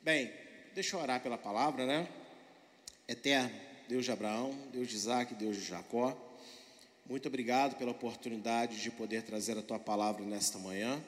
[0.00, 0.32] Bem,
[0.74, 2.08] deixa eu orar pela palavra, né?
[3.08, 3.50] Eterno,
[3.88, 6.16] Deus de Abraão, Deus de Isaac, Deus de Jacó.
[7.04, 11.02] Muito obrigado pela oportunidade de poder trazer a tua palavra nesta manhã.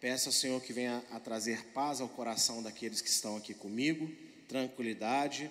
[0.00, 4.10] Peço ao Senhor que venha a trazer paz ao coração daqueles que estão aqui comigo,
[4.48, 5.50] tranquilidade,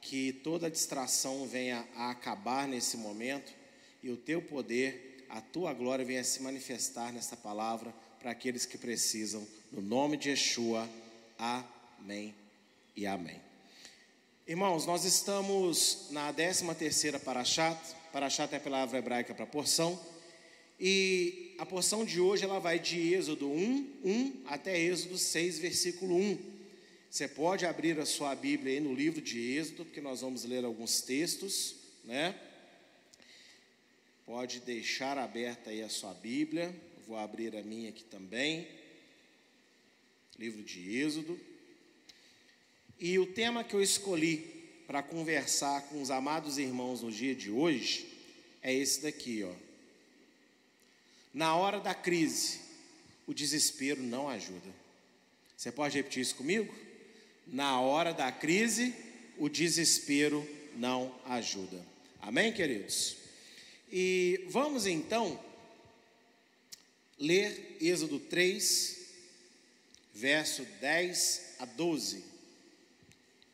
[0.00, 3.52] que toda distração venha a acabar nesse momento
[4.02, 8.64] e o teu poder, a tua glória venha a se manifestar nesta palavra para aqueles
[8.64, 9.46] que precisam.
[9.70, 10.88] No nome de Yeshua.
[11.38, 11.75] Amém
[12.96, 13.40] e amém.
[14.46, 17.78] Irmãos, nós estamos na 13 terceira Parashat.
[18.12, 20.00] Parashat é a palavra hebraica para porção.
[20.78, 26.16] E a porção de hoje ela vai de Êxodo 1, 1 até Êxodo 6, versículo
[26.16, 26.38] 1.
[27.10, 30.64] Você pode abrir a sua Bíblia aí no livro de Êxodo, porque nós vamos ler
[30.64, 32.34] alguns textos, né?
[34.24, 36.74] Pode deixar aberta aí a sua Bíblia.
[37.06, 38.68] Vou abrir a minha aqui também
[40.38, 41.38] livro de Êxodo.
[42.98, 44.38] E o tema que eu escolhi
[44.86, 48.06] para conversar com os amados irmãos no dia de hoje
[48.62, 49.52] é esse daqui, ó.
[51.34, 52.60] Na hora da crise,
[53.26, 54.74] o desespero não ajuda.
[55.54, 56.74] Você pode repetir isso comigo?
[57.46, 58.94] Na hora da crise,
[59.36, 61.84] o desespero não ajuda.
[62.22, 63.16] Amém, queridos?
[63.92, 65.38] E vamos então
[67.18, 68.96] ler Êxodo 3,
[70.14, 72.35] verso 10 a 12.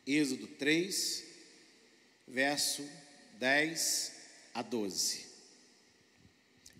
[0.05, 1.23] Êxodo 3,
[2.27, 2.83] verso
[3.39, 4.11] 10
[4.53, 5.25] a 12.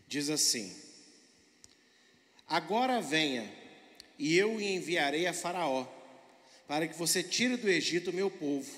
[0.07, 0.75] Diz assim:
[2.47, 3.49] Agora venha,
[4.19, 5.87] e eu o enviarei a Faraó,
[6.67, 8.69] para que você tire do Egito o meu povo,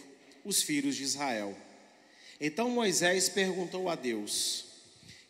[0.44, 1.58] os filhos de Israel.
[2.40, 4.66] Então Moisés perguntou a Deus: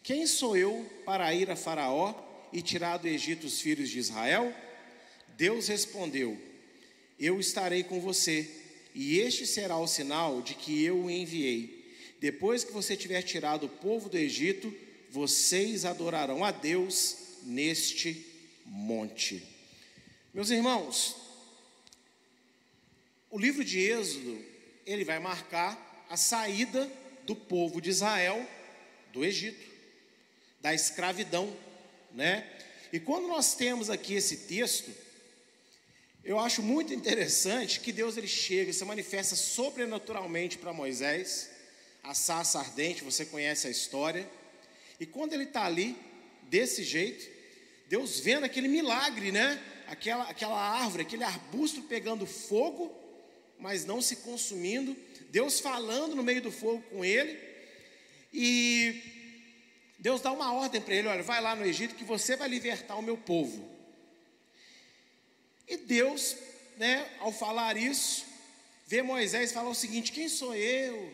[0.04, 2.14] Quem sou eu para ir a Faraó
[2.52, 4.54] e tirar do Egito os filhos de Israel?
[5.38, 6.38] Deus respondeu:
[7.18, 8.65] Eu estarei com você,
[8.96, 11.94] e este será o sinal de que eu o enviei.
[12.22, 14.74] Depois que você tiver tirado o povo do Egito,
[15.12, 18.26] vocês adorarão a Deus neste
[18.66, 19.44] monte.
[20.34, 21.18] Meus irmãos,
[23.30, 24.42] o livro de Êxodo,
[24.86, 26.90] ele vai marcar a saída
[27.26, 28.50] do povo de Israel
[29.12, 29.66] do Egito,
[30.62, 31.54] da escravidão,
[32.14, 32.50] né?
[32.94, 34.90] E quando nós temos aqui esse texto,
[36.26, 41.52] eu acho muito interessante que Deus ele chega e se manifesta sobrenaturalmente para Moisés,
[42.04, 44.28] a sarça ardente, você conhece a história.
[45.00, 45.96] E quando ele está ali,
[46.50, 47.30] desse jeito,
[47.88, 49.62] Deus vendo aquele milagre, né?
[49.88, 52.92] Aquela, aquela árvore, aquele arbusto pegando fogo,
[53.60, 54.98] mas não se consumindo.
[55.30, 57.40] Deus falando no meio do fogo com ele.
[58.34, 59.00] E
[60.00, 62.96] Deus dá uma ordem para ele: olha, vai lá no Egito que você vai libertar
[62.96, 63.75] o meu povo.
[65.68, 66.36] E Deus,
[66.78, 68.26] né, ao falar isso,
[68.86, 71.12] vê Moisés falar o seguinte: quem sou eu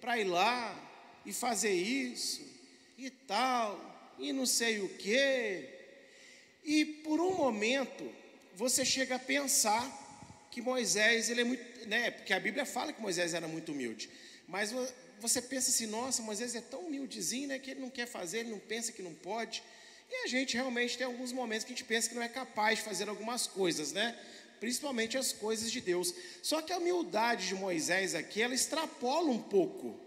[0.00, 0.78] para ir lá
[1.24, 2.42] e fazer isso
[2.98, 5.68] e tal, e não sei o quê.
[6.64, 8.10] E por um momento
[8.54, 10.00] você chega a pensar
[10.50, 14.10] que Moisés, ele é muito, né, porque a Bíblia fala que Moisés era muito humilde,
[14.46, 14.72] mas
[15.18, 18.50] você pensa assim, nossa, Moisés é tão humildezinho, né, que ele não quer fazer, ele
[18.50, 19.62] não pensa que não pode.
[20.10, 22.78] E a gente realmente tem alguns momentos que a gente pensa que não é capaz
[22.78, 24.18] de fazer algumas coisas, né?
[24.60, 26.14] Principalmente as coisas de Deus.
[26.42, 29.98] Só que a humildade de Moisés aqui, ela extrapola um pouco.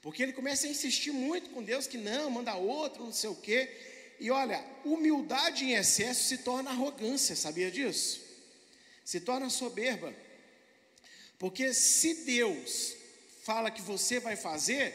[0.00, 3.36] Porque ele começa a insistir muito com Deus que não, manda outro, não sei o
[3.36, 3.70] quê.
[4.18, 8.20] E olha, humildade em excesso se torna arrogância, sabia disso?
[9.04, 10.14] Se torna soberba.
[11.38, 12.94] Porque se Deus
[13.42, 14.94] fala que você vai fazer,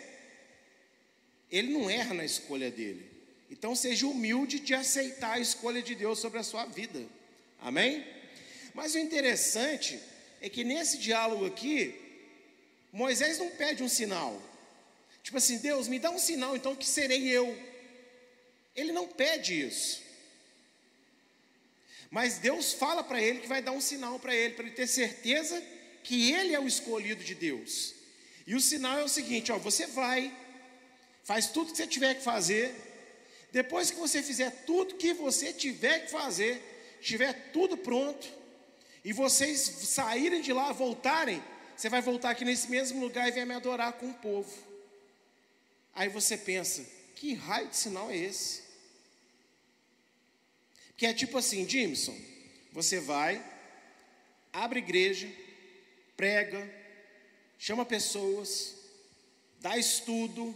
[1.51, 3.14] ele não erra na escolha dele.
[3.49, 7.03] Então seja humilde de aceitar a escolha de Deus sobre a sua vida.
[7.59, 8.05] Amém?
[8.73, 9.99] Mas o interessante
[10.41, 11.95] é que nesse diálogo aqui,
[12.91, 14.41] Moisés não pede um sinal.
[15.23, 17.57] Tipo assim, Deus, me dá um sinal então que serei eu.
[18.75, 20.03] Ele não pede isso.
[22.11, 24.87] Mas Deus fala para ele que vai dar um sinal para ele, para ele ter
[24.87, 25.61] certeza
[26.03, 27.93] que ele é o escolhido de Deus.
[28.45, 30.31] E o sinal é o seguinte: ó, você vai,
[31.23, 32.73] faz tudo que você tiver que fazer,
[33.55, 36.61] depois que você fizer tudo que você tiver que fazer,
[36.99, 38.27] tiver tudo pronto,
[39.01, 41.41] e vocês saírem de lá, voltarem,
[41.73, 44.53] você vai voltar aqui nesse mesmo lugar e vai me adorar com o povo.
[45.93, 46.85] Aí você pensa,
[47.15, 48.61] que raio de sinal é esse?
[50.97, 52.19] Que é tipo assim, Jimson,
[52.73, 53.41] você vai,
[54.51, 55.31] abre igreja,
[56.17, 56.69] prega,
[57.57, 58.75] chama pessoas,
[59.61, 60.53] dá estudo,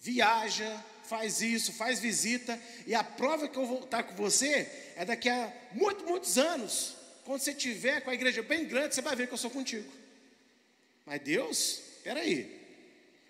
[0.00, 4.66] viaja, faz isso, faz visita, e a prova que eu vou estar com você
[4.96, 6.96] é daqui a muito, muitos anos.
[7.26, 9.92] quando você tiver com a igreja bem grande, você vai ver que eu sou contigo.
[11.04, 12.60] Mas Deus, espera aí.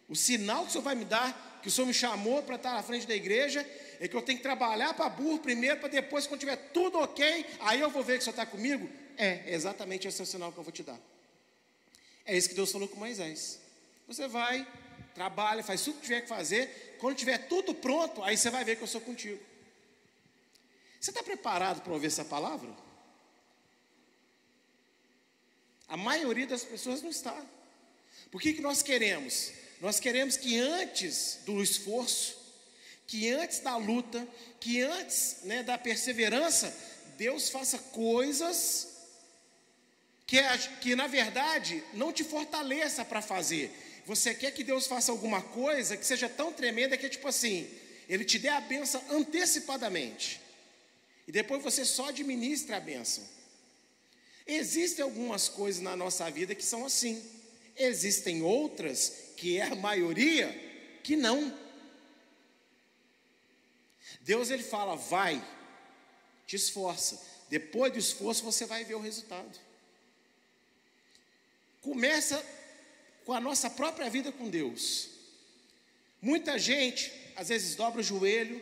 [0.09, 2.73] O sinal que o Senhor vai me dar, que o Senhor me chamou para estar
[2.75, 3.69] na frente da igreja,
[3.99, 7.45] é que eu tenho que trabalhar para burro primeiro, para depois, quando tiver tudo ok,
[7.59, 8.89] aí eu vou ver que o Senhor está comigo.
[9.17, 11.01] É, exatamente esse é o sinal que eu vou te dar.
[12.25, 13.59] É isso que Deus falou com Moisés.
[14.07, 14.65] Você vai,
[15.15, 16.97] trabalha, faz tudo que tiver que fazer.
[16.99, 19.41] Quando tiver tudo pronto, aí você vai ver que eu sou contigo.
[21.01, 22.71] Você está preparado para ouvir essa palavra?
[25.89, 27.37] A maioria das pessoas não está.
[28.31, 29.53] Por que, que nós queremos?
[29.81, 32.41] Nós queremos que antes do esforço,
[33.07, 34.27] que antes da luta,
[34.61, 36.75] que antes né, da perseverança,
[37.19, 38.89] Deus faça coisas
[40.27, 40.39] que,
[40.81, 43.71] que na verdade não te fortaleça para fazer.
[44.07, 47.71] Você quer que Deus faça alguma coisa que seja tão tremenda que é tipo assim,
[48.09, 50.41] Ele te dê a benção antecipadamente.
[51.27, 53.25] E depois você só administra a benção.
[54.47, 57.23] Existem algumas coisas na nossa vida que são assim.
[57.77, 60.51] Existem outras, que é a maioria,
[61.03, 61.57] que não.
[64.21, 65.43] Deus ele fala: vai,
[66.47, 67.21] te esforça.
[67.49, 69.61] Depois do esforço você vai ver o resultado.
[71.81, 72.45] Começa
[73.25, 75.09] com a nossa própria vida com Deus.
[76.21, 78.61] Muita gente, às vezes, dobra o joelho,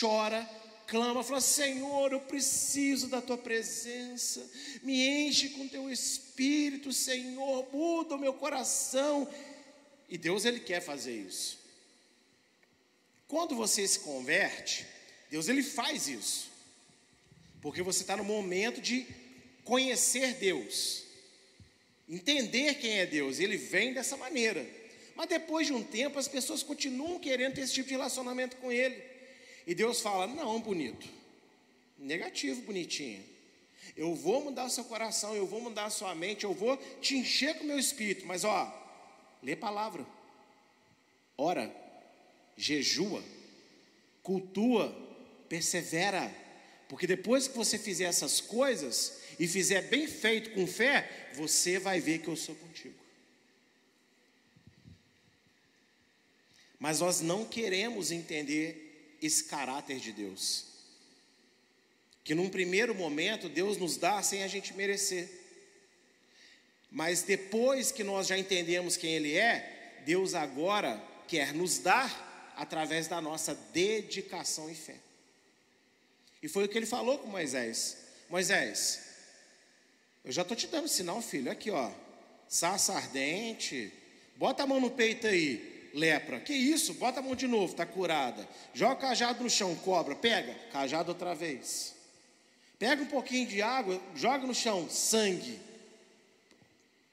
[0.00, 0.48] chora,
[0.86, 4.48] clama, fala: Senhor, eu preciso da tua presença,
[4.82, 9.28] me enche com teu espírito, Senhor, muda o meu coração.
[10.08, 11.58] E Deus, Ele quer fazer isso.
[13.28, 14.86] Quando você se converte,
[15.30, 16.48] Deus, Ele faz isso,
[17.60, 19.06] porque você está no momento de
[19.64, 21.02] conhecer Deus,
[22.08, 24.66] entender quem é Deus, Ele vem dessa maneira.
[25.14, 28.70] Mas depois de um tempo, as pessoas continuam querendo ter esse tipo de relacionamento com
[28.70, 29.02] Ele.
[29.66, 31.08] E Deus fala: Não, bonito,
[31.98, 33.24] negativo, bonitinho.
[33.96, 37.16] Eu vou mudar o seu coração, eu vou mudar a sua mente, eu vou te
[37.16, 38.26] encher com o meu espírito.
[38.26, 38.72] Mas ó,
[39.42, 40.06] lê palavra,
[41.36, 41.74] ora,
[42.56, 43.22] jejua,
[44.22, 44.94] cultua,
[45.48, 46.34] persevera.
[46.88, 52.00] Porque depois que você fizer essas coisas e fizer bem feito com fé, você vai
[52.00, 52.94] ver que eu sou contigo.
[56.78, 60.66] Mas nós não queremos entender esse caráter de Deus.
[62.22, 65.28] Que num primeiro momento Deus nos dá sem a gente merecer.
[66.90, 73.06] Mas depois que nós já entendemos quem Ele é, Deus agora quer nos dar através
[73.06, 74.96] da nossa dedicação e fé.
[76.42, 77.96] E foi o que ele falou com Moisés:
[78.28, 79.05] Moisés,
[80.26, 81.88] eu já estou te dando sinal, filho, aqui ó,
[82.48, 83.92] sassa ardente,
[84.34, 86.40] bota a mão no peito aí, lepra.
[86.40, 86.94] Que isso?
[86.94, 88.46] Bota a mão de novo, está curada.
[88.74, 90.16] Joga o cajado no chão, cobra.
[90.16, 91.94] Pega, cajado outra vez.
[92.76, 95.60] Pega um pouquinho de água, joga no chão, sangue.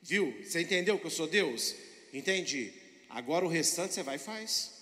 [0.02, 0.36] Viu?
[0.44, 1.76] Você entendeu que eu sou Deus?
[2.12, 2.74] Entendi.
[3.10, 4.74] Agora o restante você vai e faz.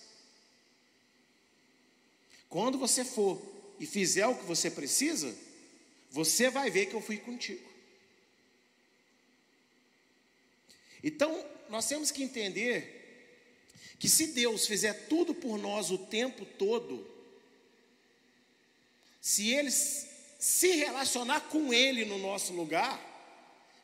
[2.48, 3.40] Quando você for
[3.78, 5.34] e fizer o que você precisa,
[6.10, 7.71] você vai ver que eu fui contigo.
[11.02, 13.00] Então, nós temos que entender
[13.98, 17.08] que se Deus fizer tudo por nós o tempo todo,
[19.20, 23.00] se Ele se relacionar com Ele no nosso lugar,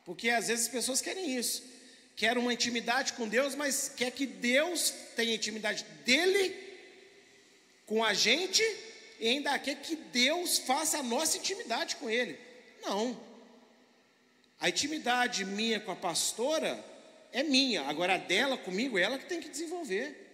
[0.05, 1.63] porque às vezes as pessoas querem isso,
[2.15, 6.53] querem uma intimidade com Deus, mas quer que Deus tenha intimidade dele
[7.85, 8.61] com a gente
[9.19, 12.37] e ainda quer que Deus faça a nossa intimidade com Ele.
[12.81, 13.19] Não.
[14.59, 16.83] A intimidade minha com a pastora
[17.31, 20.27] é minha, agora a dela comigo é ela que tem que desenvolver.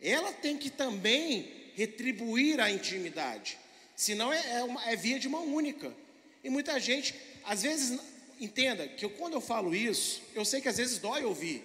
[0.00, 3.58] Ela tem que também retribuir a intimidade,
[3.96, 5.92] senão é, é, uma, é via de mão única.
[6.44, 7.98] E muita gente, às vezes,
[8.40, 11.62] entenda que eu, quando eu falo isso, eu sei que às vezes dói ouvir,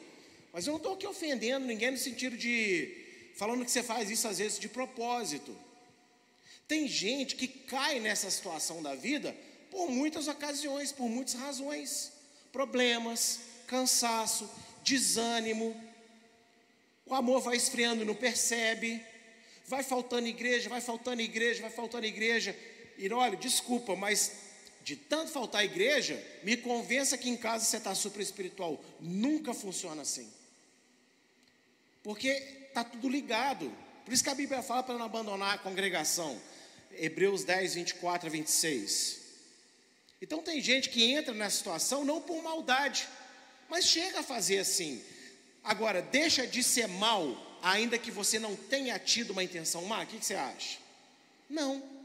[0.53, 3.05] mas eu não estou aqui ofendendo ninguém no sentido de
[3.35, 5.55] falando que você faz isso às vezes de propósito.
[6.67, 9.35] Tem gente que cai nessa situação da vida
[9.69, 12.11] por muitas ocasiões, por muitas razões,
[12.51, 14.49] problemas, cansaço,
[14.83, 15.75] desânimo.
[17.05, 19.03] O amor vai esfriando, não percebe.
[19.67, 22.57] Vai faltando igreja, vai faltando igreja, vai faltando igreja.
[22.97, 24.31] E olha, desculpa, mas
[24.83, 28.81] de tanto faltar igreja, me convença que em casa você está super espiritual.
[29.01, 30.31] Nunca funciona assim.
[32.01, 33.69] Porque está tudo ligado.
[34.05, 36.41] Por isso que a Bíblia fala para não abandonar a congregação.
[36.93, 39.19] Hebreus 10, 24 a 26.
[40.21, 43.07] Então tem gente que entra nessa situação não por maldade,
[43.69, 45.03] mas chega a fazer assim.
[45.63, 50.03] Agora, deixa de ser mal, ainda que você não tenha tido uma intenção má?
[50.03, 50.79] O que, que você acha?
[51.49, 51.97] Não.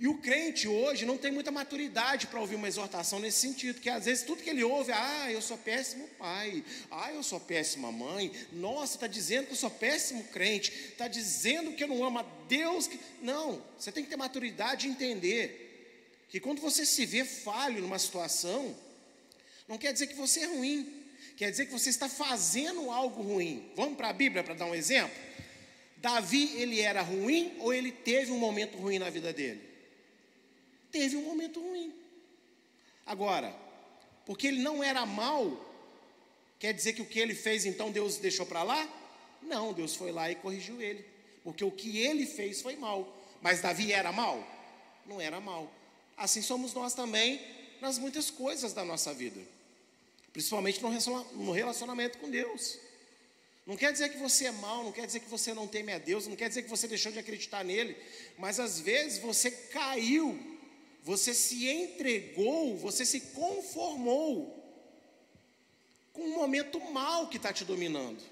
[0.00, 3.90] E o crente hoje não tem muita maturidade para ouvir uma exortação nesse sentido, que
[3.90, 7.92] às vezes tudo que ele ouve, ah, eu sou péssimo pai, ah, eu sou péssima
[7.92, 12.18] mãe, nossa, está dizendo que eu sou péssimo crente, está dizendo que eu não amo
[12.18, 12.88] a Deus.
[13.20, 17.98] Não, você tem que ter maturidade e entender que quando você se vê falho numa
[17.98, 18.74] situação,
[19.70, 20.86] não quer dizer que você é ruim,
[21.38, 23.70] quer dizer que você está fazendo algo ruim.
[23.74, 25.16] Vamos para a Bíblia para dar um exemplo?
[25.96, 29.70] Davi, ele era ruim ou ele teve um momento ruim na vida dele?
[30.90, 31.92] teve um momento ruim.
[33.06, 33.54] Agora,
[34.26, 35.58] porque ele não era mal,
[36.58, 38.88] quer dizer que o que ele fez então Deus deixou para lá?
[39.42, 41.04] Não, Deus foi lá e corrigiu ele.
[41.42, 43.16] Porque o que ele fez foi mal.
[43.40, 44.46] Mas Davi era mal?
[45.06, 45.72] Não era mal.
[46.16, 47.40] Assim somos nós também
[47.80, 49.40] nas muitas coisas da nossa vida.
[50.32, 52.78] Principalmente no relacionamento com Deus.
[53.66, 55.98] Não quer dizer que você é mal, não quer dizer que você não teme a
[55.98, 57.96] Deus, não quer dizer que você deixou de acreditar nele,
[58.38, 60.50] mas às vezes você caiu
[61.02, 64.56] você se entregou, você se conformou
[66.12, 68.22] com um momento mal que está te dominando,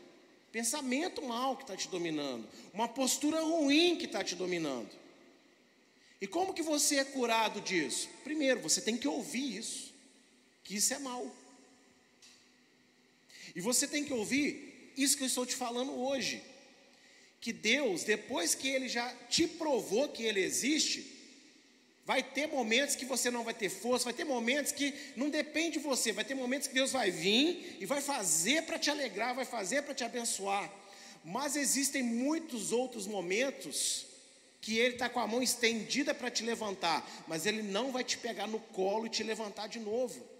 [0.52, 4.90] pensamento mal que está te dominando, uma postura ruim que está te dominando.
[6.20, 8.08] E como que você é curado disso?
[8.24, 9.94] Primeiro, você tem que ouvir isso,
[10.64, 11.30] que isso é mal.
[13.58, 16.40] E você tem que ouvir isso que eu estou te falando hoje,
[17.40, 21.18] que Deus, depois que Ele já te provou que Ele existe,
[22.04, 25.72] Vai ter momentos que você não vai ter força, vai ter momentos que não depende
[25.72, 29.34] de você, vai ter momentos que Deus vai vir e vai fazer para te alegrar,
[29.34, 30.72] vai fazer para te abençoar.
[31.22, 34.06] Mas existem muitos outros momentos
[34.62, 38.16] que Ele está com a mão estendida para te levantar, mas Ele não vai te
[38.16, 40.37] pegar no colo e te levantar de novo.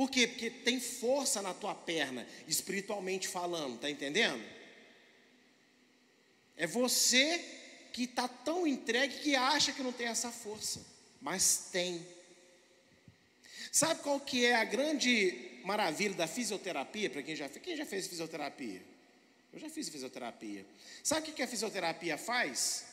[0.00, 0.26] Por quê?
[0.26, 4.42] Porque tem força na tua perna, espiritualmente falando, está entendendo?
[6.56, 7.38] É você
[7.92, 10.80] que está tão entregue que acha que não tem essa força,
[11.20, 12.02] mas tem.
[13.70, 18.06] Sabe qual que é a grande maravilha da fisioterapia, para quem já, quem já fez
[18.06, 18.82] fisioterapia?
[19.52, 20.64] Eu já fiz fisioterapia.
[21.04, 22.86] Sabe o que a fisioterapia faz?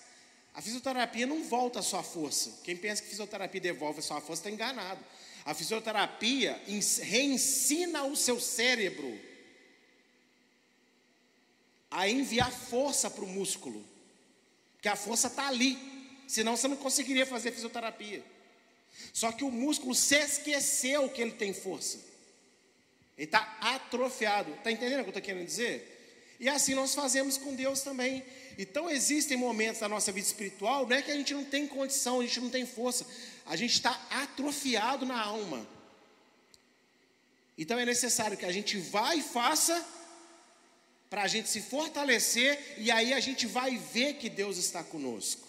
[0.53, 2.59] A fisioterapia não volta a sua força.
[2.65, 4.99] Quem pensa que fisioterapia devolve a sua força está enganado.
[5.47, 6.61] A fisioterapia
[7.03, 9.17] reensina o seu cérebro
[11.89, 13.81] a enviar força para o músculo.
[14.73, 15.79] Porque a força está ali.
[16.27, 18.21] Senão você não conseguiria fazer fisioterapia.
[19.13, 21.97] Só que o músculo se esqueceu que ele tem força.
[23.17, 24.51] Ele está atrofiado.
[24.51, 26.35] Está entendendo o que eu estou querendo dizer?
[26.41, 28.21] E assim nós fazemos com Deus também.
[28.57, 32.19] Então existem momentos da nossa vida espiritual, não é que a gente não tem condição,
[32.19, 33.05] a gente não tem força.
[33.47, 35.65] A gente está atrofiado na alma.
[37.57, 39.85] Então é necessário que a gente vá e faça
[41.09, 45.47] para a gente se fortalecer e aí a gente vai ver que Deus está conosco.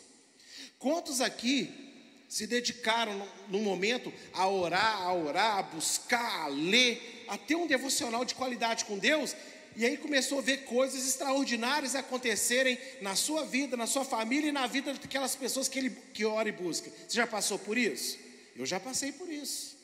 [0.78, 1.88] Quantos aqui
[2.28, 7.66] se dedicaram no momento a orar, a orar, a buscar, a ler, a ter um
[7.66, 9.34] devocional de qualidade com Deus,
[9.78, 14.52] e aí começou a ver coisas extraordinárias acontecerem na sua vida, na sua família e
[14.52, 16.90] na vida daquelas pessoas que ele que ora e busca.
[16.90, 18.18] Você já passou por isso?
[18.56, 19.76] Eu já passei por isso.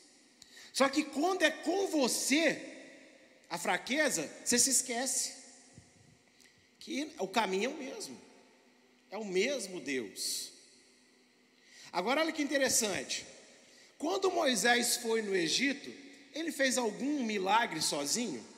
[0.73, 2.61] Só que quando é com você
[3.49, 5.31] a fraqueza, você se esquece
[6.77, 8.21] que o caminho é o mesmo.
[9.11, 10.51] É o mesmo Deus.
[11.93, 13.25] Agora olha que interessante.
[13.97, 15.89] Quando Moisés foi no Egito,
[16.33, 18.54] ele fez algum milagre sozinho?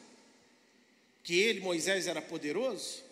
[1.27, 3.03] Que ele, Moisés, era poderoso?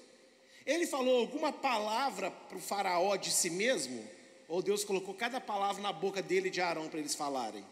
[0.65, 4.07] Ele falou alguma palavra para o faraó de si mesmo?
[4.47, 7.65] Ou Deus colocou cada palavra na boca dele e de Arão para eles falarem?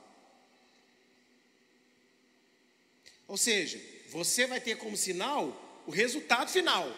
[3.25, 6.93] Ou seja, você vai ter como sinal o resultado final.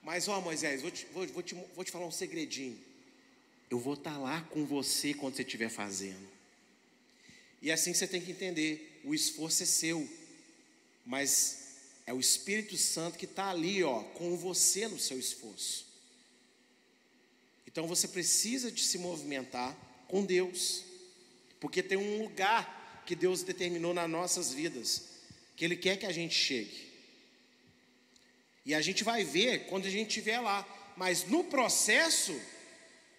[0.00, 2.78] Mas, ó Moisés, vou te, vou, vou, te, vou te falar um segredinho.
[3.68, 6.28] Eu vou estar tá lá com você quando você estiver fazendo.
[7.60, 10.08] E assim você tem que entender: o esforço é seu,
[11.04, 11.66] mas
[12.08, 15.86] é o Espírito Santo que está ali, ó, com você no seu esforço.
[17.66, 19.76] Então você precisa de se movimentar
[20.08, 20.84] com Deus,
[21.60, 25.18] porque tem um lugar que Deus determinou nas nossas vidas,
[25.54, 26.90] que Ele quer que a gente chegue.
[28.64, 30.66] E a gente vai ver quando a gente estiver lá.
[30.96, 32.40] Mas no processo,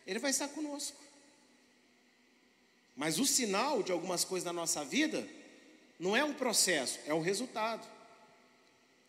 [0.08, 0.98] Ele vai estar conosco.
[2.96, 5.30] Mas o sinal de algumas coisas na nossa vida
[6.00, 7.99] não é o processo, é o resultado.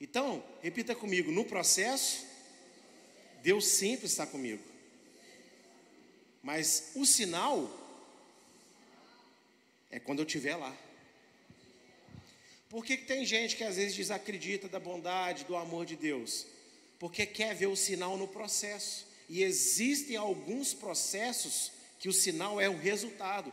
[0.00, 2.24] Então, repita comigo: no processo,
[3.42, 4.62] Deus sempre está comigo.
[6.42, 7.70] Mas o sinal
[9.90, 10.74] é quando eu estiver lá.
[12.68, 16.46] Por que, que tem gente que às vezes desacredita da bondade, do amor de Deus?
[16.98, 19.06] Porque quer ver o sinal no processo.
[19.28, 23.52] E existem alguns processos que o sinal é o resultado.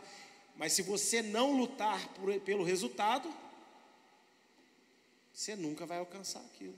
[0.56, 3.32] Mas se você não lutar por, pelo resultado,
[5.38, 6.76] você nunca vai alcançar aquilo.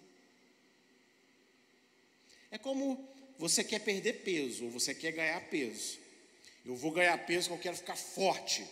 [2.50, 5.99] É como você quer perder peso ou você quer ganhar peso.
[6.67, 8.67] Eu vou ganhar peso porque eu quero ficar forte.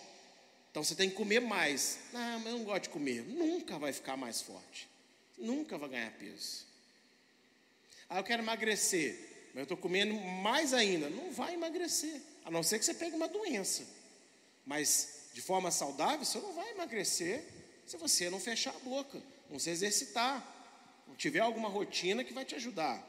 [0.71, 2.01] Então você tem que comer mais.
[2.13, 3.23] Não, mas eu não gosto de comer.
[3.23, 4.87] Nunca vai ficar mais forte.
[5.39, 6.67] Nunca vai ganhar peso.
[8.11, 9.49] Ah, eu quero emagrecer.
[9.55, 11.09] Mas eu estou comendo mais ainda.
[11.09, 12.21] Não vai emagrecer.
[12.45, 13.87] A não ser que você pegue uma doença.
[14.67, 17.43] Mas de forma saudável, você não vai emagrecer
[17.87, 19.19] se você não fechar a boca,
[19.57, 20.45] se exercitar,
[21.17, 23.07] tiver alguma rotina que vai te ajudar.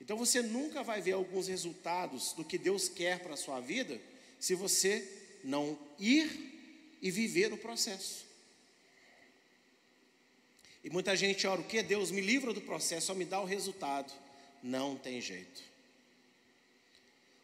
[0.00, 4.00] Então você nunca vai ver alguns resultados do que Deus quer para a sua vida
[4.38, 5.06] se você
[5.44, 8.26] não ir e viver o processo.
[10.82, 11.82] E muita gente ora, o que?
[11.82, 14.12] Deus me livra do processo, só me dá o resultado.
[14.62, 15.62] Não tem jeito.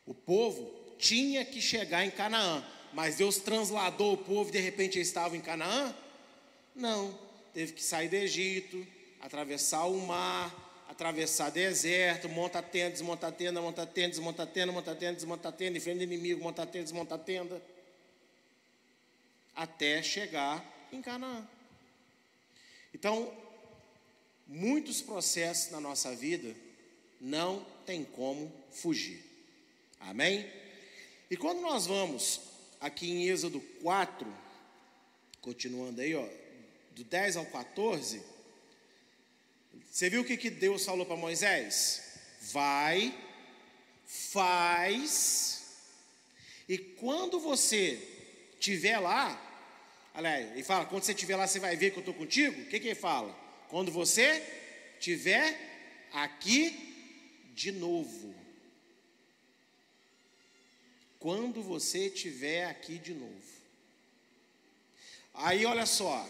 [0.06, 4.98] O povo tinha que chegar em Canaã, mas Deus transladou o povo e de repente
[4.98, 5.94] eles estavam em Canaã?
[6.74, 7.18] Não,
[7.54, 8.86] teve que sair do Egito,
[9.20, 15.14] atravessar o mar, atravessar deserto, monta tenda, desmonta tenda, monta tenda, desmonta tenda, monta tenda,
[15.14, 17.62] desmonta tenda, enfrenta inimigo, monta tenda, desmonta tenda,
[19.54, 21.46] até chegar em Canaã.
[22.92, 23.32] Então,
[24.46, 26.54] muitos processos na nossa vida
[27.20, 29.24] não tem como fugir.
[30.00, 30.48] Amém?
[31.30, 32.40] E quando nós vamos
[32.80, 34.26] aqui em Êxodo 4,
[35.40, 36.43] continuando aí, ó,
[36.94, 38.22] do 10 ao 14,
[39.90, 42.02] você viu o que, que Deus falou para Moisés?
[42.40, 43.16] Vai,
[44.06, 45.54] faz,
[46.68, 47.98] e quando você
[48.54, 49.40] estiver lá,
[50.52, 52.62] ele fala: quando você estiver lá, você vai ver que eu estou contigo.
[52.62, 53.32] O que, que ele fala?
[53.68, 54.42] Quando você
[54.94, 58.34] estiver aqui de novo.
[61.18, 63.54] Quando você estiver aqui de novo.
[65.34, 66.26] Aí olha só,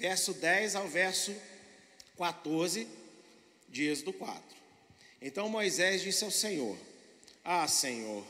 [0.00, 1.34] verso 10 ao verso
[2.16, 2.88] 14
[3.68, 4.42] de Êxodo 4.
[5.20, 6.74] Então Moisés disse ao Senhor:
[7.44, 8.24] Ah, Senhor,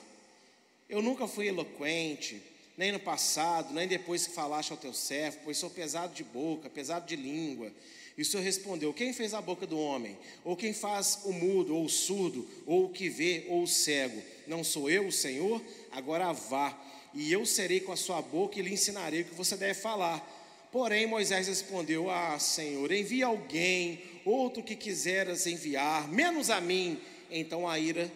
[0.88, 2.42] eu nunca fui eloquente
[2.76, 6.68] nem no passado, nem depois que falaste ao teu servo, pois sou pesado de boca,
[6.68, 7.72] pesado de língua.
[8.18, 10.18] E o Senhor respondeu: Quem fez a boca do homem?
[10.44, 14.20] Ou quem faz o mudo, ou o surdo, ou o que vê, ou o cego?
[14.48, 15.62] Não sou eu, o Senhor?
[15.92, 16.76] Agora vá,
[17.14, 20.39] e eu serei com a sua boca e lhe ensinarei o que você deve falar.
[20.72, 27.00] Porém, Moisés respondeu: Ah, Senhor, envia alguém, outro que quiseras enviar, menos a mim.
[27.30, 28.11] Então a ira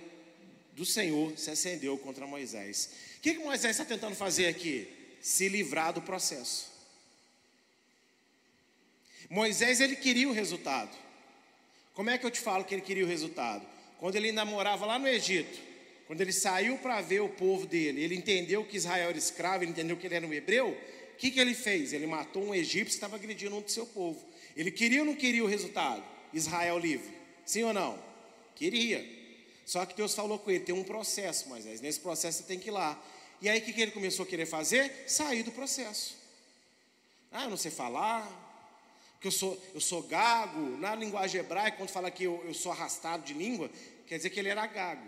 [0.73, 2.91] do Senhor se acendeu contra Moisés
[3.25, 4.87] que, que Moisés está tentando fazer aqui?
[5.23, 6.71] Se livrar do processo.
[9.31, 10.95] Moisés ele queria o resultado.
[11.95, 13.67] Como é que eu te falo que ele queria o resultado?
[13.99, 15.59] Quando ele ainda morava lá no Egito,
[16.07, 19.71] quando ele saiu para ver o povo dele, ele entendeu que Israel era escravo, ele
[19.71, 20.79] entendeu que ele era um hebreu,
[21.15, 21.93] o que, que ele fez?
[21.93, 24.21] Ele matou um egípcio que estava agredindo um do seu povo.
[24.57, 26.03] Ele queria ou não queria o resultado?
[26.33, 27.15] Israel livre.
[27.47, 27.99] Sim ou não?
[28.57, 29.05] Queria.
[29.65, 31.81] Só que Deus falou com ele: tem um processo, Moisés.
[31.81, 33.01] Nesse processo você tem que ir lá.
[33.41, 35.05] E aí o que, que ele começou a querer fazer?
[35.07, 36.17] Sair do processo.
[37.31, 38.29] Ah, eu não sei falar,
[39.21, 40.77] que eu sou, eu sou gago.
[40.79, 43.71] Na linguagem hebraica, quando fala que eu, eu sou arrastado de língua,
[44.07, 45.07] quer dizer que ele era gago.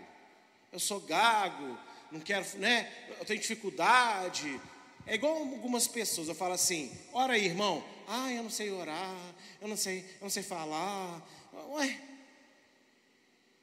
[0.71, 1.77] Eu sou gago,
[2.11, 2.91] não quero, né?
[3.19, 4.59] Eu tenho dificuldade.
[5.07, 7.81] É igual algumas pessoas, eu falo assim, ora aí, irmão.
[8.05, 11.25] Ah, eu não sei orar, eu não sei, eu não sei falar.
[11.69, 12.01] Ué,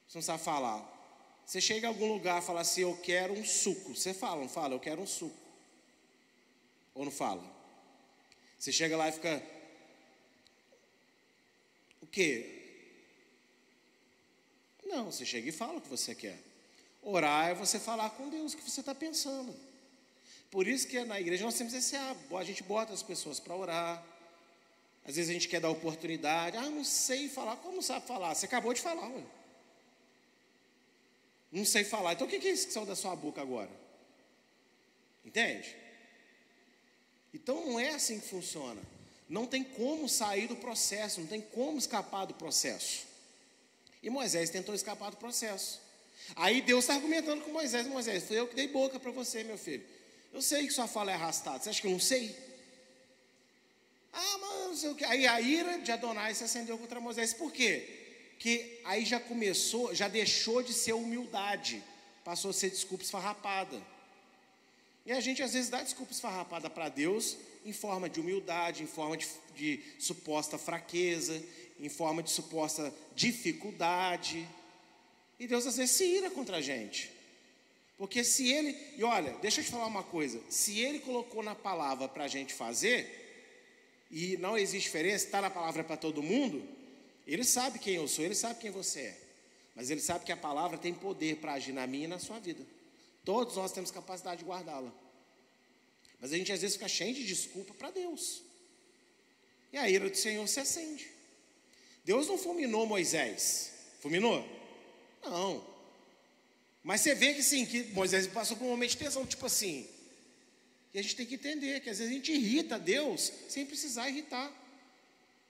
[0.08, 0.90] você não sabe falar.
[1.44, 3.94] Você chega em algum lugar e fala assim, eu quero um suco.
[3.94, 5.36] Você fala, não fala, eu quero um suco.
[6.94, 7.44] Ou não fala?
[8.58, 9.42] Você chega lá e fica.
[12.00, 12.62] O quê?
[14.86, 16.38] Não, você chega e fala o que você quer.
[17.02, 19.54] Orar é você falar com Deus o que você está pensando.
[20.54, 23.56] Por isso que na igreja nós temos esse hábito, a gente bota as pessoas para
[23.56, 24.00] orar.
[25.04, 26.56] Às vezes a gente quer dar oportunidade.
[26.56, 27.56] Ah, não sei falar.
[27.56, 28.32] Como sabe falar?
[28.32, 29.28] Você acabou de falar, mano.
[31.50, 32.12] Não sei falar.
[32.12, 33.68] Então o que é isso que saiu da sua boca agora?
[35.24, 35.74] Entende?
[37.34, 38.80] Então não é assim que funciona.
[39.28, 43.08] Não tem como sair do processo, não tem como escapar do processo.
[44.00, 45.80] E Moisés tentou escapar do processo.
[46.36, 49.58] Aí Deus está argumentando com Moisés: Moisés, foi eu que dei boca para você, meu
[49.58, 49.93] filho.
[50.34, 51.60] Eu sei que sua fala é arrastada.
[51.60, 52.36] Você acha que eu não sei?
[54.12, 55.04] Ah, mas não sei o que.
[55.06, 57.32] Aí a ira de Adonai se acendeu contra Moisés.
[57.32, 58.02] Por quê?
[58.44, 61.82] que aí já começou, já deixou de ser humildade,
[62.22, 63.80] passou a ser desculpa esfarrapada.
[65.06, 68.86] E a gente às vezes dá desculpa esfarrapada para Deus em forma de humildade, em
[68.86, 71.42] forma de, de suposta fraqueza,
[71.80, 74.46] em forma de suposta dificuldade.
[75.38, 77.10] E Deus às vezes se ira contra a gente.
[78.04, 81.54] Porque se ele, e olha, deixa eu te falar uma coisa: se ele colocou na
[81.54, 86.68] palavra para a gente fazer, e não existe diferença, está na palavra para todo mundo,
[87.26, 89.20] ele sabe quem eu sou, ele sabe quem você é.
[89.74, 92.38] Mas ele sabe que a palavra tem poder para agir na minha e na sua
[92.38, 92.62] vida.
[93.24, 94.92] Todos nós temos capacidade de guardá-la.
[96.20, 98.42] Mas a gente às vezes fica cheio de desculpa para Deus.
[99.72, 101.10] E a ira do Senhor se acende.
[102.04, 103.72] Deus não fulminou Moisés.
[104.02, 104.46] Fulminou?
[105.22, 105.73] Não.
[106.84, 109.88] Mas você vê que sim, que Moisés passou por um momento de tensão, tipo assim.
[110.92, 114.10] E a gente tem que entender que às vezes a gente irrita Deus sem precisar
[114.10, 114.52] irritar.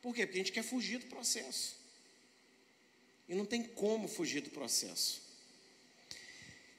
[0.01, 0.25] Por quê?
[0.27, 1.75] Porque a gente quer fugir do processo.
[3.29, 5.23] E não tem como fugir do processo.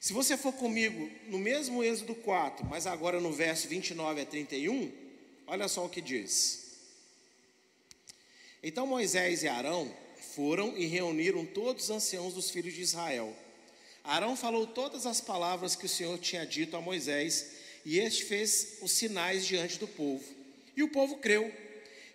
[0.00, 4.90] Se você for comigo no mesmo Êxodo 4, mas agora no verso 29 a 31,
[5.46, 6.78] olha só o que diz.
[8.62, 9.94] Então Moisés e Arão
[10.34, 13.36] foram e reuniram todos os anciãos dos filhos de Israel.
[14.06, 17.46] Arão falou todas as palavras que o Senhor tinha dito a Moisés,
[17.84, 20.24] e este fez os sinais diante do povo.
[20.76, 21.52] E o povo creu.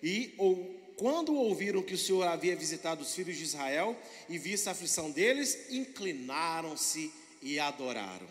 [0.01, 3.97] E ou, quando ouviram que o Senhor havia visitado os filhos de Israel
[4.29, 8.27] e visto a aflição deles, inclinaram-se e adoraram.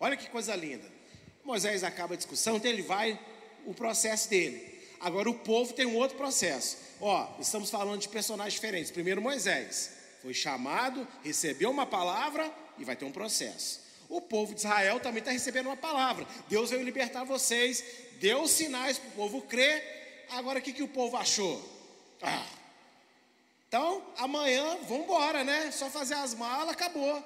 [0.00, 0.90] Olha que coisa linda.
[1.44, 3.20] Moisés acaba a discussão, então ele vai
[3.66, 4.80] o processo dele.
[4.98, 6.78] Agora o povo tem um outro processo.
[7.00, 8.90] Ó, estamos falando de personagens diferentes.
[8.90, 9.90] Primeiro Moisés
[10.22, 13.80] foi chamado, recebeu uma palavra e vai ter um processo.
[14.08, 16.26] O povo de Israel também está recebendo uma palavra.
[16.48, 17.82] Deus veio libertar vocês,
[18.20, 20.26] deu sinais para o povo crer.
[20.30, 21.62] Agora o que, que o povo achou?
[22.22, 22.46] Ah.
[23.68, 25.70] Então, amanhã, vamos embora, né?
[25.72, 27.22] Só fazer as malas, acabou.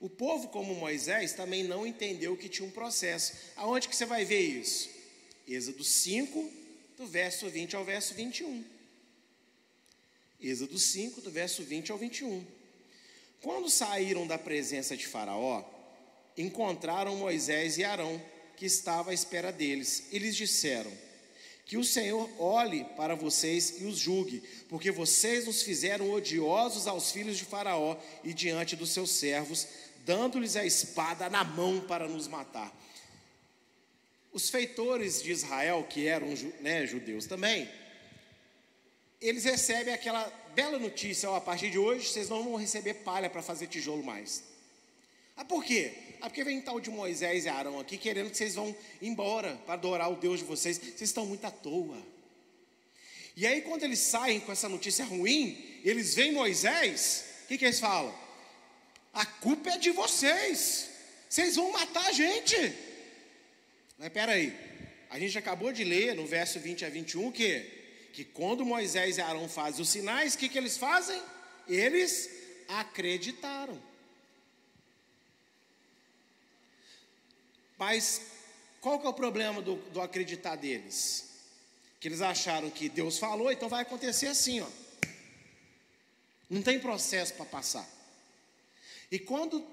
[0.00, 3.32] O povo, como Moisés, também não entendeu que tinha um processo.
[3.56, 4.88] Aonde que você vai ver isso?
[5.46, 6.52] Êxodo 5,
[6.96, 8.64] do verso 20 ao verso 21.
[10.40, 12.57] Êxodo 5, do verso 20 ao 21.
[13.42, 15.64] Quando saíram da presença de Faraó,
[16.36, 18.20] encontraram Moisés e Arão,
[18.56, 20.90] que estava à espera deles, e lhes disseram:
[21.64, 27.12] Que o Senhor olhe para vocês e os julgue, porque vocês nos fizeram odiosos aos
[27.12, 29.68] filhos de Faraó e diante dos seus servos,
[30.04, 32.76] dando-lhes a espada na mão para nos matar.
[34.32, 36.28] Os feitores de Israel, que eram
[36.60, 37.68] né, judeus também,
[39.20, 43.30] eles recebem aquela bela notícia: ó, a partir de hoje vocês não vão receber palha
[43.30, 44.42] para fazer tijolo mais.
[45.36, 45.92] Ah, por quê?
[46.20, 49.74] Ah, porque vem tal de Moisés e Arão aqui querendo que vocês vão embora para
[49.74, 50.76] adorar o Deus de vocês.
[50.76, 51.96] Vocês estão muito à toa.
[53.36, 57.64] E aí, quando eles saem com essa notícia ruim, eles veem Moisés, o que, que
[57.64, 58.12] eles falam?
[59.14, 60.90] A culpa é de vocês.
[61.28, 62.56] Vocês vão matar a gente.
[63.96, 64.52] Mas peraí,
[65.08, 67.77] a gente acabou de ler no verso 20 a 21 que,
[68.18, 71.22] que quando Moisés e Arão fazem os sinais, o que, que eles fazem?
[71.68, 72.28] Eles
[72.66, 73.80] acreditaram.
[77.78, 78.20] Mas
[78.80, 81.26] qual que é o problema do, do acreditar deles?
[82.00, 84.68] Que eles acharam que Deus falou, então vai acontecer assim, ó.
[86.50, 87.88] Não tem processo para passar.
[89.12, 89.64] E quando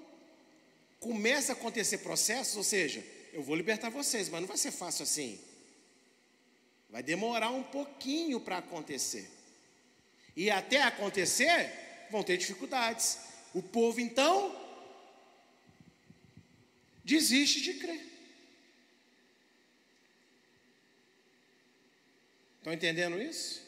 [1.00, 5.02] começa a acontecer processos, ou seja, eu vou libertar vocês, mas não vai ser fácil
[5.02, 5.36] assim.
[6.90, 9.30] Vai demorar um pouquinho para acontecer.
[10.36, 11.72] E até acontecer,
[12.10, 13.18] vão ter dificuldades.
[13.54, 14.54] O povo então
[17.04, 18.04] desiste de crer.
[22.58, 23.62] Estão entendendo isso?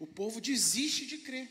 [0.00, 1.48] O povo desiste de crer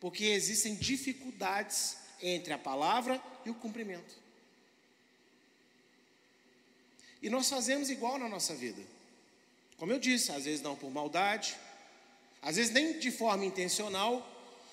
[0.00, 4.14] porque existem dificuldades entre a palavra e o cumprimento.
[7.20, 8.80] E nós fazemos igual na nossa vida.
[9.78, 11.56] Como eu disse, às vezes não por maldade,
[12.42, 14.28] às vezes nem de forma intencional,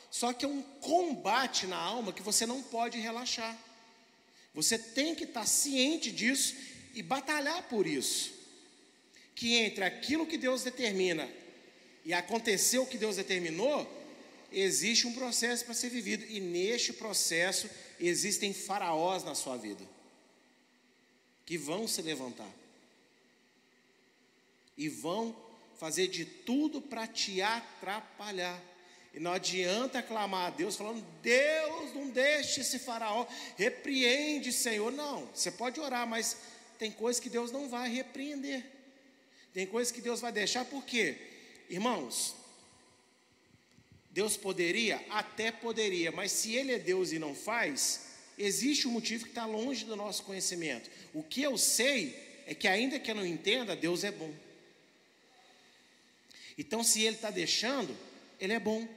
[0.10, 3.58] só que é um combate na alma que você não pode relaxar.
[4.54, 6.56] Você tem que estar ciente disso
[6.94, 8.34] e batalhar por isso.
[9.36, 11.30] Que entre aquilo que Deus determina
[12.04, 13.88] e aconteceu o que Deus determinou,
[14.52, 19.84] existe um processo para ser vivido, e neste processo existem faraós na sua vida
[21.46, 22.50] que vão se levantar
[24.78, 25.36] e vão
[25.80, 28.62] fazer de tudo para te atrapalhar.
[29.14, 33.26] E não adianta clamar a Deus falando: Deus, não deixe esse faraó,
[33.58, 34.92] repreende, Senhor.
[34.92, 36.38] Não, você pode orar, mas
[36.78, 38.66] tem coisas que Deus não vai repreender.
[39.54, 41.16] Tem coisas que Deus vai deixar, por quê?
[41.70, 42.36] Irmãos,
[44.12, 45.02] Deus poderia?
[45.10, 48.08] Até poderia, mas se Ele é Deus e não faz,
[48.38, 50.90] existe um motivo que está longe do nosso conhecimento.
[51.14, 54.34] O que eu sei é que, ainda que eu não entenda, Deus é bom.
[56.58, 57.96] Então, se Ele está deixando,
[58.40, 58.88] Ele é bom.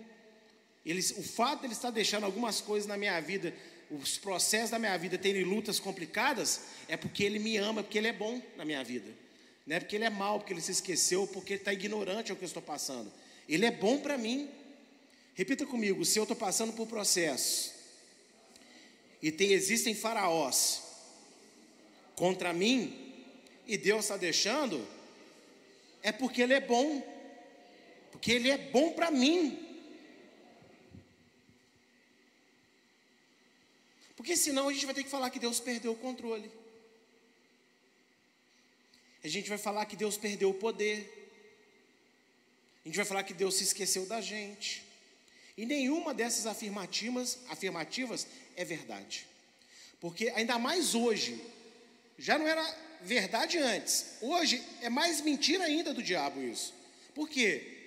[0.84, 3.54] Ele, o fato de Ele estar deixando algumas coisas na minha vida
[3.90, 8.08] os processos da minha vida terem lutas complicadas, é porque Ele me ama, porque Ele
[8.08, 9.10] é bom na minha vida.
[9.66, 12.36] Não é porque Ele é mal, porque Ele se esqueceu, porque Ele está ignorante ao
[12.36, 13.10] que eu estou passando.
[13.48, 14.48] Ele é bom para mim.
[15.34, 17.72] Repita comigo: se eu estou passando por processos
[19.22, 20.82] e tem, existem faraós
[22.14, 23.14] contra mim,
[23.66, 24.86] e Deus está deixando,
[26.02, 27.02] é porque Ele é bom,
[28.18, 29.64] porque Ele é bom para mim.
[34.16, 36.50] Porque senão a gente vai ter que falar que Deus perdeu o controle.
[39.22, 40.98] A gente vai falar que Deus perdeu o poder.
[42.84, 44.82] A gente vai falar que Deus se esqueceu da gente.
[45.56, 48.26] E nenhuma dessas afirmativas, afirmativas
[48.56, 49.28] é verdade.
[50.00, 51.40] Porque ainda mais hoje,
[52.18, 52.64] já não era
[53.02, 54.16] verdade antes.
[54.20, 56.74] Hoje é mais mentira ainda do diabo isso.
[57.14, 57.77] Por quê?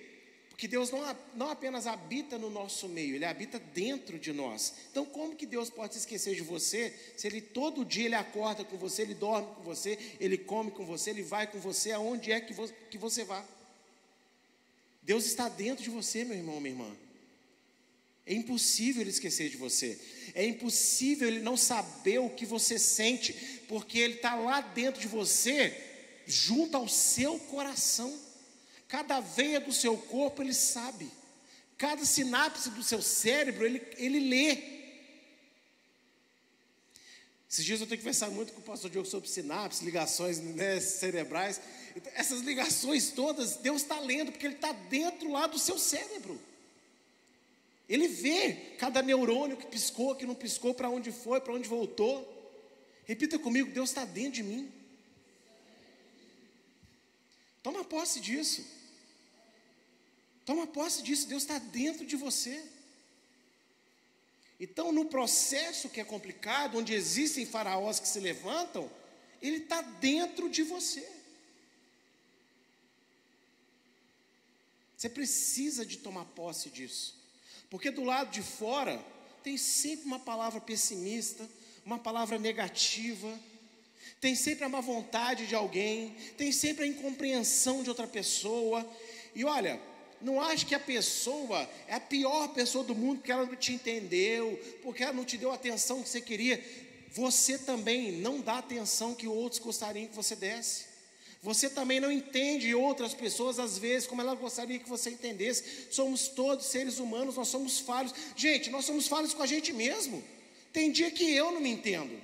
[0.62, 4.72] Porque Deus não, não apenas habita no nosso meio, Ele habita dentro de nós.
[4.92, 8.62] Então, como que Deus pode se esquecer de você se Ele todo dia Ele acorda
[8.64, 12.30] com você, Ele dorme com você, Ele come com você, Ele vai com você aonde
[12.30, 13.44] é que, vo que você vá?
[15.02, 16.96] Deus está dentro de você, meu irmão, minha irmã.
[18.24, 19.98] É impossível ele esquecer de você.
[20.32, 23.32] É impossível ele não saber o que você sente,
[23.66, 25.76] porque ele está lá dentro de você,
[26.24, 28.16] junto ao seu coração.
[28.92, 31.10] Cada veia do seu corpo ele sabe.
[31.78, 34.58] Cada sinapse do seu cérebro ele, ele lê.
[37.50, 40.78] Esses dias eu tenho que conversar muito com o pastor Diogo sobre sinapses, ligações né,
[40.78, 41.58] cerebrais.
[41.96, 46.38] Então, essas ligações todas, Deus está lendo, porque Ele está dentro lá do seu cérebro.
[47.88, 52.28] Ele vê cada neurônio que piscou, que não piscou, para onde foi, para onde voltou.
[53.06, 54.70] Repita comigo: Deus está dentro de mim.
[57.62, 58.81] Toma posse disso.
[60.44, 62.62] Toma posse disso, Deus está dentro de você.
[64.58, 68.90] Então, no processo que é complicado, onde existem faraós que se levantam,
[69.40, 71.06] ele está dentro de você.
[74.96, 77.20] Você precisa de tomar posse disso.
[77.68, 79.04] Porque do lado de fora
[79.42, 81.48] tem sempre uma palavra pessimista,
[81.84, 83.36] uma palavra negativa,
[84.20, 88.88] tem sempre a má vontade de alguém, tem sempre a incompreensão de outra pessoa.
[89.34, 89.80] E olha,
[90.22, 93.72] não acho que a pessoa é a pior pessoa do mundo porque ela não te
[93.72, 96.62] entendeu, porque ela não te deu a atenção que você queria.
[97.10, 100.92] Você também não dá a atenção que outros gostariam que você desse.
[101.42, 105.88] Você também não entende outras pessoas, às vezes, como ela gostaria que você entendesse.
[105.90, 108.14] Somos todos seres humanos, nós somos falhos.
[108.36, 110.22] Gente, nós somos falhos com a gente mesmo.
[110.72, 112.18] Tem dia que eu não me entendo.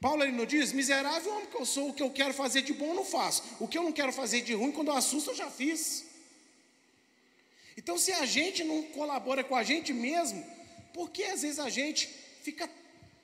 [0.00, 2.72] Paulo ele não diz: miserável homem que eu sou, o que eu quero fazer de
[2.72, 3.42] bom eu não faço.
[3.60, 6.11] O que eu não quero fazer de ruim, quando eu assusto, eu já fiz.
[7.76, 10.44] Então, se a gente não colabora com a gente mesmo,
[10.92, 12.06] por que às vezes a gente
[12.42, 12.68] fica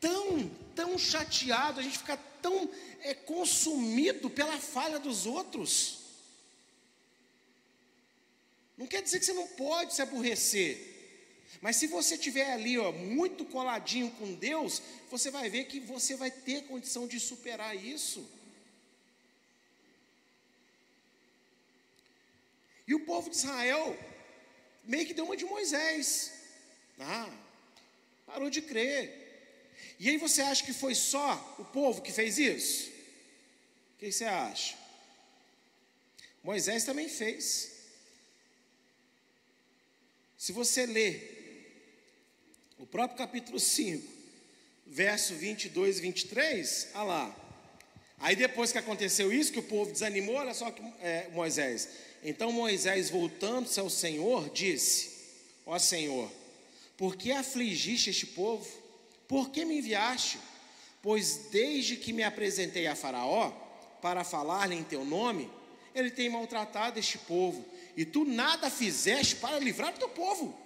[0.01, 5.99] tão, tão chateado, a gente fica tão é, consumido pela falha dos outros.
[8.77, 10.97] Não quer dizer que você não pode se aborrecer.
[11.61, 14.81] Mas se você estiver ali, ó, muito coladinho com Deus,
[15.11, 18.29] você vai ver que você vai ter condição de superar isso.
[22.87, 23.99] E o povo de Israel
[24.89, 26.33] meio que deu uma de Moisés.
[26.99, 27.31] Ah,
[28.27, 29.27] parou de crer.
[30.01, 32.91] E aí você acha que foi só o povo que fez isso?
[33.95, 34.77] O que você acha?
[36.43, 37.73] Moisés também fez.
[40.39, 41.37] Se você ler
[42.79, 44.09] o próprio capítulo 5,
[44.87, 47.37] verso 22 e 23, olha lá.
[48.21, 51.89] Aí depois que aconteceu isso, que o povo desanimou, olha só que é, Moisés.
[52.23, 55.11] Então Moisés, voltando-se ao Senhor, disse:
[55.65, 56.31] Ó Senhor,
[56.97, 58.67] por que afligiste este povo?
[59.27, 60.39] Por que me enviaste?
[61.03, 63.51] Pois desde que me apresentei a Faraó
[64.03, 65.51] para falar-lhe em teu nome,
[65.95, 67.65] ele tem maltratado este povo,
[67.97, 70.59] e tu nada fizeste para livrar o teu povo.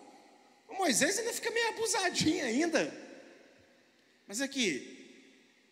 [0.68, 2.92] O Moisés ainda fica meio abusadinho ainda.
[4.26, 5.02] Mas aqui,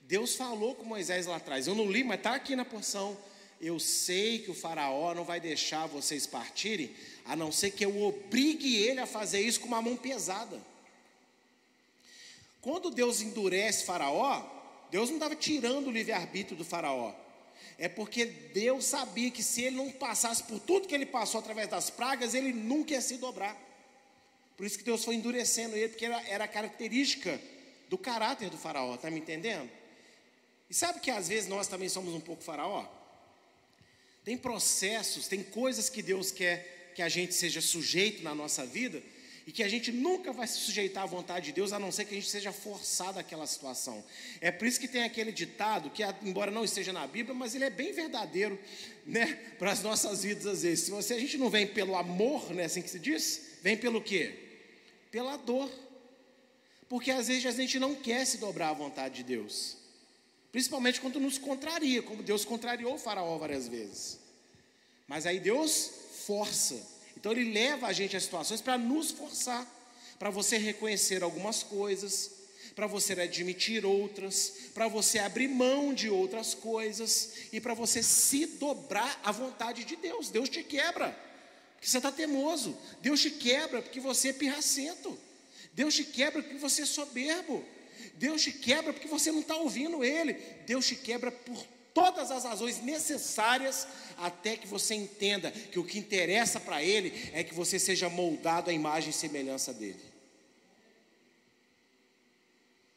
[0.03, 1.67] Deus falou com Moisés lá atrás.
[1.67, 3.17] Eu não li, mas está aqui na porção.
[3.61, 6.95] Eu sei que o Faraó não vai deixar vocês partirem,
[7.27, 10.59] a não ser que eu obrigue ele a fazer isso com uma mão pesada.
[12.63, 14.43] Quando Deus endurece Faraó,
[14.91, 17.15] Deus não estava tirando o livre-arbítrio do Faraó.
[17.79, 21.69] É porque Deus sabia que se ele não passasse por tudo que ele passou através
[21.69, 23.57] das pragas, ele nunca ia se dobrar.
[24.57, 27.41] Por isso que Deus foi endurecendo ele, porque era, era a característica
[27.89, 29.71] do caráter do Faraó, está me entendendo?
[30.69, 32.87] E sabe que às vezes nós também somos um pouco Faraó?
[34.25, 39.03] Tem processos, tem coisas que Deus quer que a gente seja sujeito na nossa vida,
[39.51, 42.05] E que a gente nunca vai se sujeitar à vontade de Deus, a não ser
[42.05, 44.05] que a gente seja forçado àquela situação.
[44.41, 47.65] É por isso que tem aquele ditado, que embora não esteja na Bíblia, mas ele
[47.65, 48.57] é bem verdadeiro,
[49.05, 49.27] né?
[49.59, 50.85] Para as nossas vidas às vezes.
[50.85, 52.67] Se você, a gente não vem pelo amor, né?
[52.67, 54.35] Assim que se diz, vem pelo quê?
[55.11, 55.69] Pela dor.
[56.89, 59.80] Porque às vezes a gente não quer se dobrar à vontade de Deus.
[60.53, 64.19] Principalmente quando nos contraria, como Deus contrariou o faraó várias vezes.
[65.07, 65.91] Mas aí Deus
[66.27, 66.81] força.
[67.17, 69.67] Então ele leva a gente a situações para nos forçar,
[70.19, 72.31] para você reconhecer algumas coisas,
[72.75, 78.47] para você admitir outras, para você abrir mão de outras coisas e para você se
[78.47, 80.31] dobrar à vontade de Deus.
[80.31, 81.11] Deus te quebra,
[81.75, 82.77] porque você está temoso.
[83.01, 85.19] Deus te quebra porque você é pirracento.
[85.73, 87.65] Deus te quebra porque você é soberbo.
[88.15, 90.35] Deus te quebra porque você não está ouvindo Ele.
[90.67, 93.87] Deus te quebra por todas as razões necessárias
[94.17, 98.71] até que você entenda que o que interessa para Ele é que você seja moldado
[98.71, 100.01] à imagem e semelhança dele.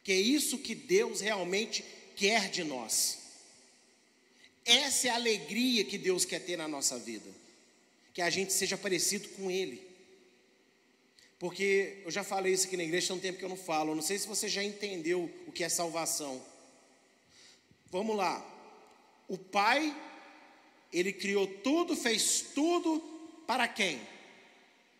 [0.04, 1.84] Que é isso que Deus realmente
[2.16, 3.20] quer de nós.
[4.66, 7.30] Essa é a alegria que Deus quer ter na nossa vida.
[8.14, 9.93] Que a gente seja parecido com Ele.
[11.44, 13.92] Porque eu já falei isso aqui na igreja, tem um tempo que eu não falo.
[13.92, 16.42] Eu não sei se você já entendeu o que é salvação.
[17.92, 18.42] Vamos lá.
[19.28, 19.94] O Pai,
[20.94, 23.02] Ele criou tudo, fez tudo
[23.46, 24.00] para quem?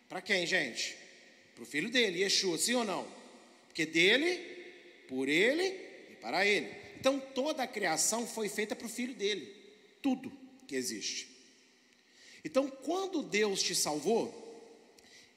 [0.06, 0.94] Para quem, gente?
[1.54, 3.08] Para o filho dele, Yeshua, sim ou não?
[3.68, 4.36] Porque dele,
[5.08, 5.64] por ele
[6.10, 6.70] e para ele.
[7.00, 9.50] Então toda a criação foi feita para o filho dele.
[10.02, 10.30] Tudo
[10.68, 11.26] que existe.
[12.44, 14.44] Então, quando Deus te salvou,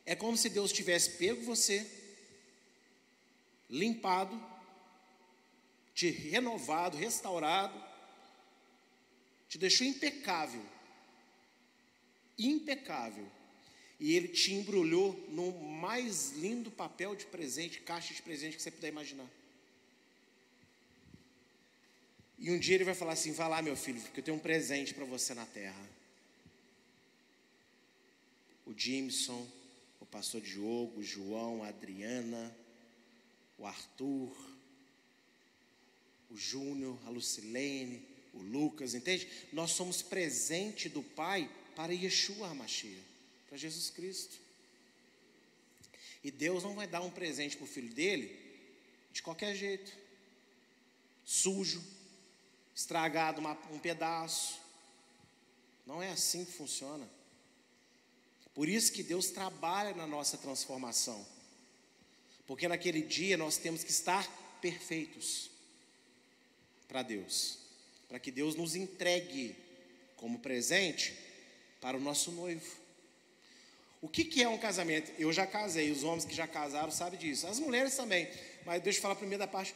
[0.07, 1.85] é como se Deus tivesse pego você,
[3.69, 4.41] limpado,
[5.93, 7.77] te renovado, restaurado,
[9.49, 10.65] te deixou impecável.
[12.39, 13.29] Impecável.
[13.99, 18.71] E ele te embrulhou no mais lindo papel de presente, caixa de presente que você
[18.71, 19.27] puder imaginar.
[22.37, 24.39] E um dia ele vai falar assim: vai lá, meu filho, porque eu tenho um
[24.39, 25.89] presente para você na terra.
[28.65, 29.56] O Jimson, o
[30.11, 32.55] pastor Diogo, João, Adriana,
[33.57, 34.35] o Arthur,
[36.29, 39.27] o Júnior, a Lucilene, o Lucas, entende?
[39.51, 43.01] Nós somos presente do Pai para Yeshua HaMashiach,
[43.47, 44.37] para Jesus Cristo.
[46.23, 48.47] E Deus não vai dar um presente para o filho dele
[49.11, 49.91] de qualquer jeito,
[51.25, 51.83] sujo,
[52.75, 54.59] estragado uma, um pedaço.
[55.85, 57.09] Não é assim que funciona.
[58.57, 61.23] Por isso que Deus trabalha na nossa transformação.
[62.47, 64.27] Porque naquele dia nós temos que estar
[64.59, 65.51] perfeitos
[66.87, 67.59] para Deus,
[68.09, 69.55] para que Deus nos entregue
[70.15, 71.15] como presente
[71.79, 72.65] para o nosso noivo.
[74.01, 75.11] O que, que é um casamento?
[75.19, 78.27] Eu já casei, os homens que já casaram sabem disso, as mulheres também.
[78.65, 79.75] Mas deixa eu falar primeiro da parte.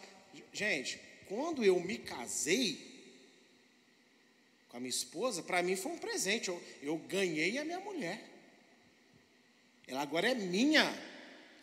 [0.52, 3.14] Gente, quando eu me casei
[4.70, 6.48] com a minha esposa, para mim foi um presente.
[6.48, 8.31] Eu, eu ganhei a minha mulher.
[9.92, 10.86] Ela agora é minha.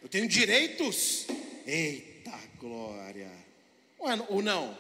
[0.03, 1.27] Eu tenho direitos.
[1.67, 3.33] Eita glória.
[4.29, 4.79] Ou não?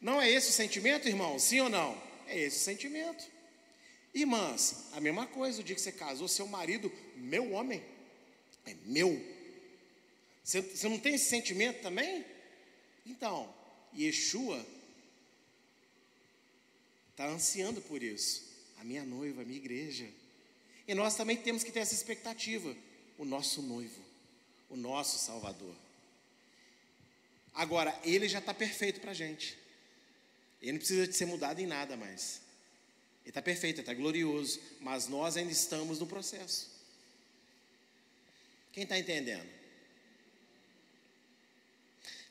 [0.00, 1.40] Não é esse o sentimento, irmão?
[1.40, 2.00] Sim ou não?
[2.28, 3.28] É esse o sentimento.
[4.14, 7.82] Irmãs, a mesma coisa, o dia que você casou, seu marido, meu homem,
[8.64, 9.20] é meu.
[10.44, 12.24] Você, você não tem esse sentimento também?
[13.04, 13.52] Então,
[13.98, 14.64] Yeshua
[17.10, 18.52] está ansiando por isso.
[18.78, 20.21] A minha noiva, a minha igreja.
[20.86, 22.74] E nós também temos que ter essa expectativa.
[23.18, 24.02] O nosso noivo,
[24.68, 25.74] o nosso Salvador.
[27.54, 29.56] Agora, ele já está perfeito para a gente.
[30.60, 32.40] Ele não precisa de ser mudado em nada mais.
[33.22, 34.60] Ele está perfeito, ele está glorioso.
[34.80, 36.70] Mas nós ainda estamos no processo.
[38.72, 39.48] Quem está entendendo?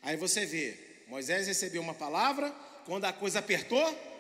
[0.02, 2.50] Aí você vê, Moisés recebeu uma palavra,
[2.86, 4.11] quando a coisa apertou,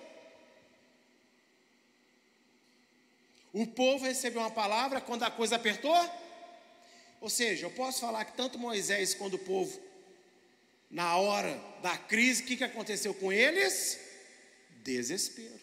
[3.54, 5.96] O povo recebeu uma palavra quando a coisa apertou.
[7.20, 9.80] Ou seja, eu posso falar que tanto Moisés quanto o povo,
[10.90, 14.00] na hora da crise, o que, que aconteceu com eles?
[14.84, 15.60] Desespero.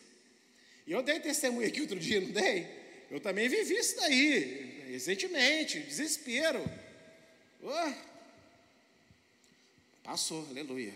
[0.86, 2.66] E eu dei testemunho aqui outro dia, não dei?
[3.10, 6.64] Eu também vivi isso daí, recentemente, desespero.
[7.62, 7.92] Oh.
[10.04, 10.94] Passou, aleluia.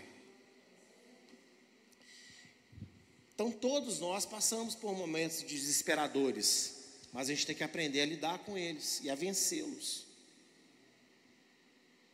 [3.33, 6.82] Então todos nós passamos por momentos desesperadores
[7.13, 10.03] mas a gente tem que aprender a lidar com eles e a vencê-los.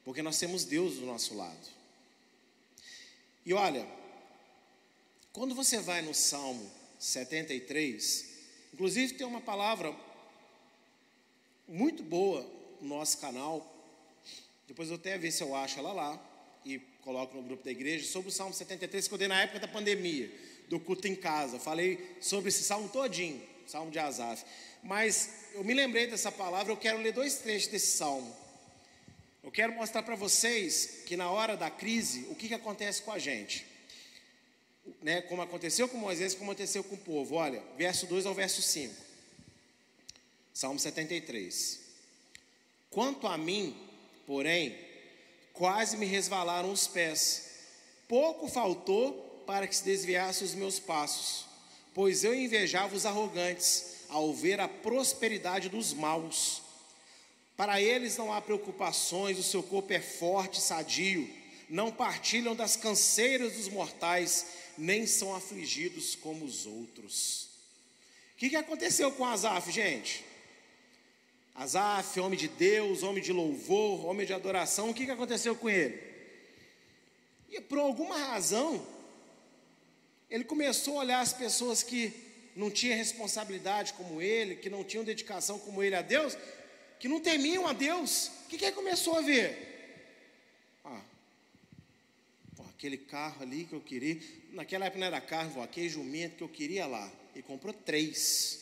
[0.03, 1.67] Porque nós temos Deus do nosso lado.
[3.45, 3.87] E olha,
[5.31, 6.69] quando você vai no Salmo
[6.99, 8.25] 73,
[8.73, 9.95] inclusive tem uma palavra
[11.65, 12.45] muito boa
[12.81, 13.65] no nosso canal,
[14.67, 16.25] depois eu até ver se eu acho ela lá
[16.65, 19.59] e coloco no grupo da igreja, sobre o Salmo 73 que eu dei na época
[19.59, 20.29] da pandemia,
[20.67, 21.57] do culto em casa.
[21.57, 24.43] Falei sobre esse salmo todinho, salmo de Asaf.
[24.83, 28.35] Mas eu me lembrei dessa palavra, eu quero ler dois trechos desse salmo.
[29.43, 33.11] Eu quero mostrar para vocês que na hora da crise, o que, que acontece com
[33.11, 33.65] a gente.
[35.01, 37.35] Né, como aconteceu com Moisés, como aconteceu com o povo.
[37.35, 38.93] Olha, verso 2 ao verso 5.
[40.53, 41.79] Salmo 73.
[42.89, 43.75] Quanto a mim,
[44.25, 44.77] porém,
[45.53, 47.49] quase me resvalaram os pés.
[48.07, 51.45] Pouco faltou para que se desviasse os meus passos,
[51.93, 56.61] pois eu invejava os arrogantes ao ver a prosperidade dos maus.
[57.55, 61.29] Para eles não há preocupações, o seu corpo é forte, sadio,
[61.69, 64.47] não partilham das canseiras dos mortais,
[64.77, 67.49] nem são afligidos como os outros.
[68.33, 70.25] O que, que aconteceu com Asaf, gente?
[71.53, 75.69] Asaf, homem de Deus, homem de louvor, homem de adoração, o que, que aconteceu com
[75.69, 76.01] ele?
[77.49, 78.85] E por alguma razão,
[80.29, 82.28] ele começou a olhar as pessoas que
[82.59, 86.37] não tinham responsabilidade como ele, que não tinham dedicação como ele a Deus,
[86.99, 88.27] que não temiam a Deus.
[88.45, 90.81] O que, que ele começou a ver?
[90.83, 91.01] Ah,
[92.55, 94.19] pô, aquele carro ali que eu queria,
[94.51, 98.59] naquela época não era carro, aquele jumento que eu queria lá, e comprou três.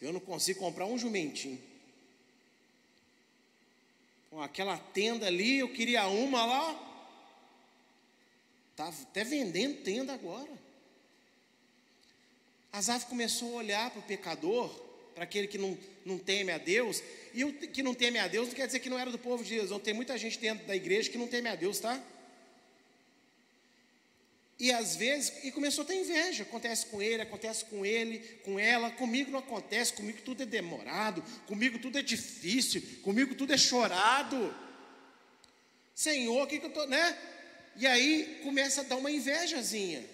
[0.00, 1.60] Eu não consigo comprar um jumentinho
[4.42, 6.90] aquela tenda ali, eu queria uma lá.
[8.70, 10.50] Está até vendendo tenda agora.
[12.74, 14.68] Asaf começou a olhar para o pecador,
[15.14, 17.00] para aquele que não, não teme a Deus.
[17.32, 19.44] E o que não teme a Deus não quer dizer que não era do povo
[19.44, 19.70] de Deus.
[19.70, 22.02] Não tem muita gente dentro da igreja que não teme a Deus, tá?
[24.58, 28.58] E às vezes, e começou a ter inveja, acontece com ele, acontece com ele, com
[28.58, 33.56] ela, comigo não acontece, comigo tudo é demorado, comigo tudo é difícil, comigo tudo é
[33.56, 34.52] chorado.
[35.94, 37.16] Senhor, o que, que eu estou, né?
[37.76, 40.13] E aí começa a dar uma invejazinha.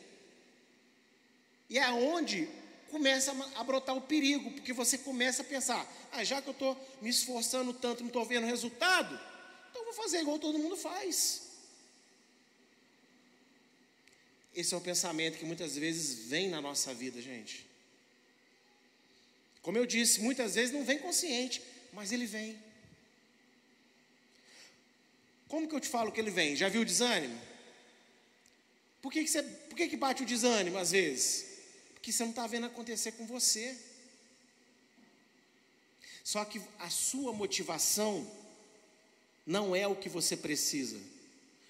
[1.71, 2.49] E é onde
[2.91, 6.77] começa a brotar o perigo, porque você começa a pensar: ah, já que eu estou
[7.01, 9.18] me esforçando tanto, não estou vendo resultado,
[9.71, 11.43] então vou fazer igual todo mundo faz.
[14.53, 17.64] Esse é o pensamento que muitas vezes vem na nossa vida, gente.
[19.62, 21.62] Como eu disse, muitas vezes não vem consciente,
[21.93, 22.59] mas ele vem.
[25.47, 26.57] Como que eu te falo que ele vem?
[26.57, 27.41] Já viu o desânimo?
[29.01, 31.50] Por que, que, você, por que, que bate o desânimo às vezes?
[32.01, 33.77] Porque você não está vendo acontecer com você.
[36.25, 38.27] Só que a sua motivação
[39.47, 40.99] não é o que você precisa.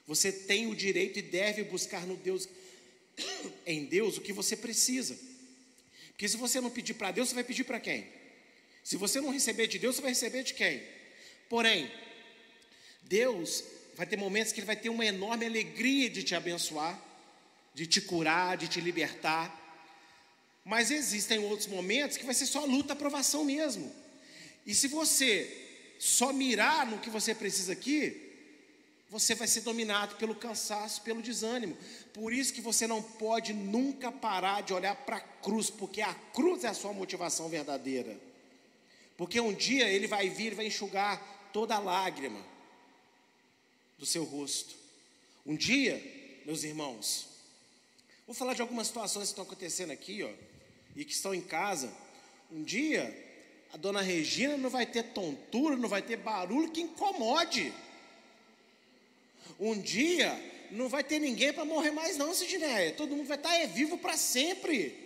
[0.06, 2.48] Você tem o direito e deve buscar no Deus
[3.66, 5.18] em Deus o que você precisa.
[6.10, 8.06] Porque se você não pedir para Deus, você vai pedir para quem?
[8.84, 10.80] Se você não receber de Deus, você vai receber de quem?
[11.48, 11.90] Porém,
[13.02, 13.64] Deus
[13.96, 17.00] vai ter momentos que Ele vai ter uma enorme alegria de te abençoar,
[17.74, 19.59] de te curar, de te libertar.
[20.64, 23.92] Mas existem outros momentos que vai ser só luta, aprovação mesmo.
[24.66, 28.30] E se você só mirar no que você precisa aqui,
[29.10, 31.76] você vai ser dominado pelo cansaço, pelo desânimo.
[32.14, 36.14] Por isso que você não pode nunca parar de olhar para a cruz, porque a
[36.14, 38.18] cruz é a sua motivação verdadeira.
[39.16, 42.40] Porque um dia ele vai vir, vai enxugar toda a lágrima
[43.98, 44.74] do seu rosto.
[45.44, 46.00] Um dia,
[46.46, 47.26] meus irmãos,
[48.26, 50.30] vou falar de algumas situações que estão acontecendo aqui, ó,
[50.96, 51.92] e que estão em casa.
[52.50, 53.14] Um dia,
[53.72, 57.72] a dona Regina não vai ter tontura, não vai ter barulho que incomode.
[59.58, 60.38] Um dia
[60.70, 62.92] não vai ter ninguém para morrer mais, não, Sidneia.
[62.92, 64.96] Todo mundo vai estar tá, é, vivo para sempre.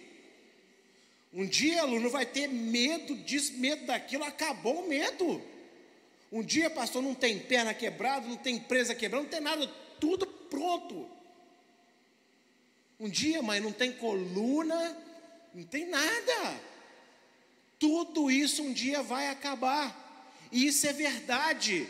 [1.33, 5.43] Um dia, Lu, não vai ter medo disso, medo daquilo, acabou o medo.
[6.31, 9.67] Um dia, pastor, não tem perna quebrada, não tem presa quebrada, não tem nada,
[10.01, 11.09] tudo pronto.
[13.01, 14.97] Um dia, mãe, não tem coluna,
[15.55, 16.61] não tem nada.
[17.79, 20.03] Tudo isso um dia vai acabar.
[20.51, 21.89] E isso é verdade.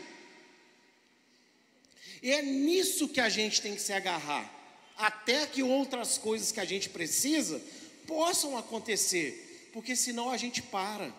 [2.21, 4.51] E é nisso que a gente tem que se agarrar,
[4.97, 7.61] até que outras coisas que a gente precisa
[8.07, 11.13] possam acontecer, porque senão a gente para,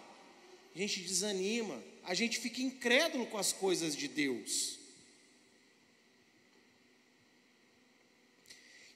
[0.75, 4.79] a gente desanima, a gente fica incrédulo com as coisas de Deus.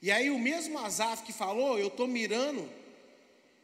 [0.01, 2.80] E aí o mesmo Azaf que falou, eu estou mirando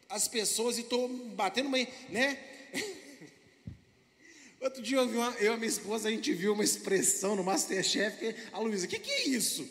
[0.10, 1.78] as pessoas e estou batendo uma,
[2.10, 2.38] né?
[4.60, 8.18] Outro dia eu, uma, eu e minha esposa, a gente viu uma expressão no Masterchef,
[8.18, 9.70] que, a Luísa, o que, que é isso?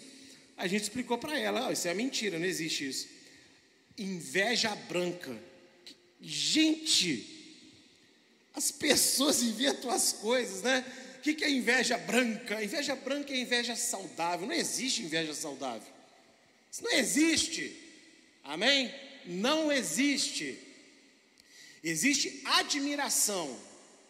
[0.57, 3.09] A gente explicou para ela, oh, isso é mentira, não existe isso.
[3.99, 5.37] Inveja branca.
[6.21, 7.35] Gente,
[8.55, 10.85] as pessoas inventam as coisas, né?
[11.27, 12.63] que, que é inveja branca?
[12.63, 14.47] Inveja branca é inveja saudável.
[14.47, 15.89] Não existe inveja saudável.
[16.71, 17.75] Isso não existe.
[18.45, 18.95] Amém?
[19.27, 20.59] Não existe.
[21.83, 23.57] Existe admiração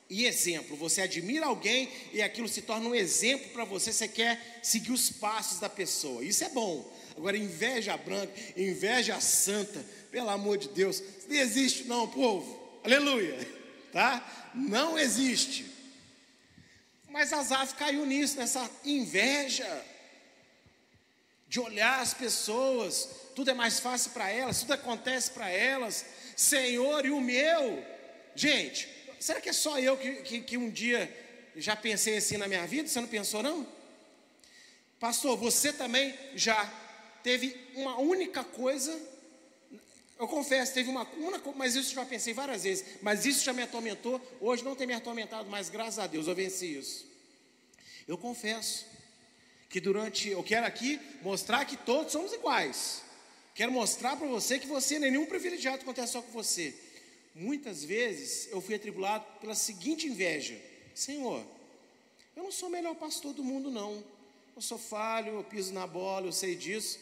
[0.08, 0.76] e exemplo.
[0.76, 3.92] Você admira alguém e aquilo se torna um exemplo para você.
[3.92, 6.24] Você quer seguir os passos da pessoa.
[6.24, 6.90] Isso é bom.
[7.16, 12.80] Agora, inveja branca, inveja santa, pelo amor de Deus, não existe, não, povo.
[12.84, 13.36] Aleluia.
[13.92, 14.52] Tá?
[14.54, 15.66] Não existe.
[17.08, 19.84] Mas Azaf caiu nisso, nessa inveja
[21.48, 26.06] de olhar as pessoas, tudo é mais fácil para elas, tudo acontece para elas.
[26.34, 27.84] Senhor, e o meu?
[28.34, 28.88] Gente,
[29.20, 31.14] será que é só eu que, que, que um dia
[31.54, 32.88] já pensei assim na minha vida?
[32.88, 33.68] Você não pensou, não?
[34.98, 36.64] Pastor, você também já
[37.22, 38.98] teve uma única coisa.
[40.18, 42.86] Eu confesso, teve uma única, mas isso já pensei várias vezes.
[43.02, 44.18] Mas isso já me atormentou.
[44.40, 47.06] Hoje não tem me atormentado, mas graças a Deus eu venci isso.
[48.08, 48.86] Eu confesso
[49.68, 53.04] que durante, eu quero aqui mostrar que todos somos iguais.
[53.56, 56.74] Quero mostrar para você que você não é nenhum privilegiado acontece só com você.
[57.34, 60.60] Muitas vezes eu fui atribulado pela seguinte inveja:
[60.94, 61.42] Senhor,
[62.36, 64.04] eu não sou o melhor pastor do mundo, não.
[64.54, 66.98] Eu sou falho, eu piso na bola, eu sei disso.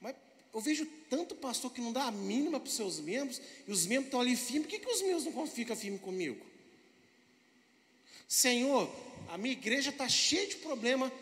[0.00, 0.16] Mas
[0.52, 3.86] eu vejo tanto pastor que não dá a mínima para os seus membros, e os
[3.86, 6.44] membros estão ali firmes, por que, que os meus não ficam firmes comigo?
[8.26, 8.92] Senhor,
[9.28, 11.12] a minha igreja está cheia de problema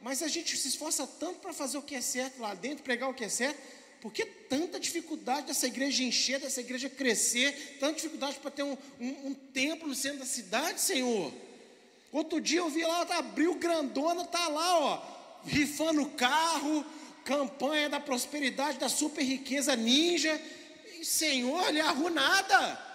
[0.00, 3.08] mas a gente se esforça tanto para fazer o que é certo lá dentro, pregar
[3.08, 3.58] o que é certo,
[4.00, 8.76] por que tanta dificuldade dessa igreja encher, dessa igreja crescer, tanta dificuldade para ter um,
[9.00, 11.32] um, um, templo no centro da cidade, Senhor?
[12.12, 16.84] Outro dia eu vi lá, tá, abriu grandona, tá lá, ó, rifando carro,
[17.24, 20.40] campanha da prosperidade, da super riqueza ninja,
[21.00, 22.86] e, Senhor, ele nada.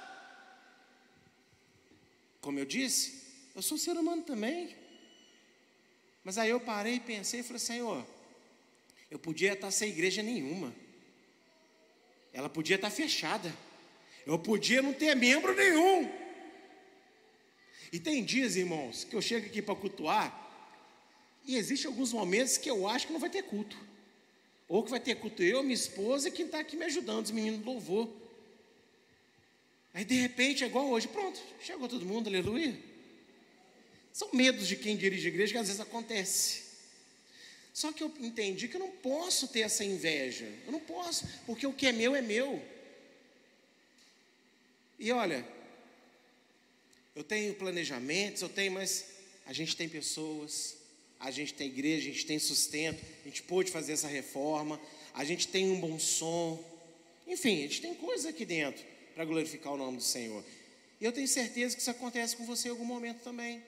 [2.40, 3.22] Como eu disse,
[3.54, 4.76] eu sou ser humano também.
[6.24, 8.06] Mas aí eu parei e pensei e falei, Senhor,
[9.10, 10.74] eu podia estar sem igreja nenhuma.
[12.32, 13.54] Ela podia estar fechada.
[14.26, 16.10] Eu podia não ter membro nenhum.
[17.92, 20.42] E tem dias, irmãos, que eu chego aqui para cultuar,
[21.46, 23.78] e existem alguns momentos que eu acho que não vai ter culto.
[24.68, 27.32] Ou que vai ter culto eu, minha esposa e quem está aqui me ajudando, os
[27.32, 28.10] meninos do louvor.
[29.94, 32.91] Aí de repente é igual hoje, pronto, chegou todo mundo, aleluia.
[34.14, 36.64] São medos de quem dirige igreja que às vezes acontece.
[37.74, 40.46] Só que eu entendi que eu não posso ter essa inveja.
[40.66, 42.62] Eu não posso, porque o que é meu é meu.
[45.00, 45.48] E olha,
[47.16, 49.06] eu tenho planejamentos, eu tenho, mas
[49.46, 50.78] a gente tem pessoas,
[51.20, 54.80] a gente tem igreja, a gente tem sustento, a gente pôde fazer essa reforma,
[55.14, 56.64] a gente tem um bom som.
[57.26, 58.84] Enfim, a gente tem coisas aqui dentro
[59.16, 60.44] para glorificar o nome do Senhor.
[61.00, 63.62] E eu tenho certeza que isso acontece com você em algum momento também.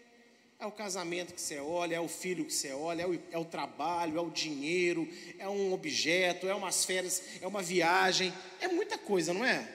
[0.64, 3.38] É o casamento que você olha, é o filho que você olha, é o, é
[3.38, 5.06] o, trabalho, é o dinheiro,
[5.38, 9.70] é um objeto, é umas férias, é uma viagem, é muita coisa, não é?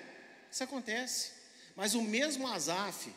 [0.50, 1.32] Isso acontece.
[1.76, 3.12] Mas o mesmo Azaf,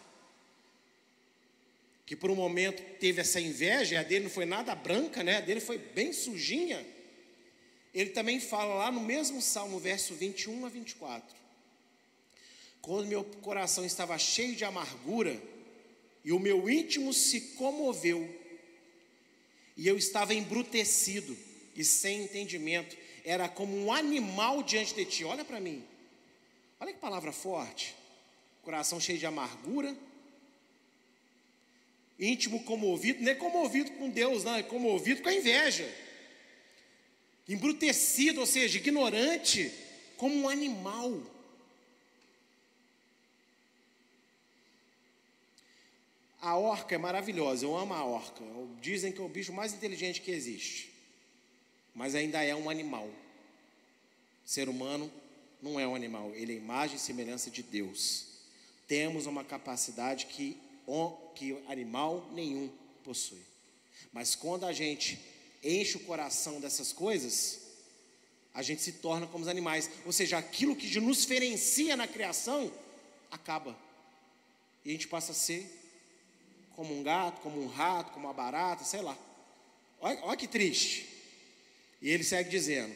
[2.05, 5.37] que por um momento teve essa inveja, a dele não foi nada branca, né?
[5.37, 6.85] A dele foi bem sujinha.
[7.93, 11.37] Ele também fala lá no mesmo salmo, verso 21 a 24.
[12.81, 15.41] Quando meu coração estava cheio de amargura,
[16.23, 18.29] e o meu íntimo se comoveu,
[19.75, 21.37] e eu estava embrutecido
[21.75, 25.23] e sem entendimento, era como um animal diante de ti.
[25.23, 25.83] Olha para mim,
[26.79, 27.95] olha que palavra forte.
[28.61, 29.95] Coração cheio de amargura,
[32.19, 35.91] íntimo comovido, não é comovido com Deus, não, é comovido com a inveja.
[37.49, 39.71] Embrutecido, ou seja, ignorante,
[40.17, 41.19] como um animal.
[46.41, 48.43] A orca é maravilhosa, eu amo a orca.
[48.81, 50.91] Dizem que é o bicho mais inteligente que existe.
[51.93, 53.07] Mas ainda é um animal.
[54.43, 55.11] Ser humano
[55.61, 58.25] não é um animal, ele é imagem e semelhança de Deus.
[58.87, 60.57] Temos uma capacidade que,
[61.35, 62.71] que animal nenhum
[63.03, 63.41] possui.
[64.11, 65.19] Mas quando a gente
[65.63, 67.61] enche o coração dessas coisas,
[68.51, 69.89] a gente se torna como os animais.
[70.05, 72.71] Ou seja, aquilo que nos diferencia na criação
[73.29, 73.77] acaba.
[74.83, 75.80] E a gente passa a ser
[76.81, 79.15] como um gato, como um rato, como uma barata, sei lá.
[79.99, 81.07] Olha, olha que triste.
[82.01, 82.95] E ele segue dizendo: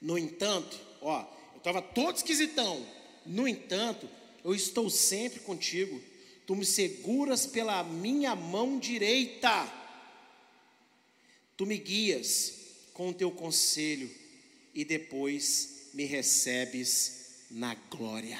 [0.00, 2.86] No entanto, ó, eu estava todo esquisitão.
[3.26, 4.08] No entanto,
[4.44, 6.00] eu estou sempre contigo.
[6.46, 9.68] Tu me seguras pela minha mão direita.
[11.56, 12.54] Tu me guias
[12.94, 14.08] com o teu conselho
[14.72, 18.38] e depois me recebes na glória.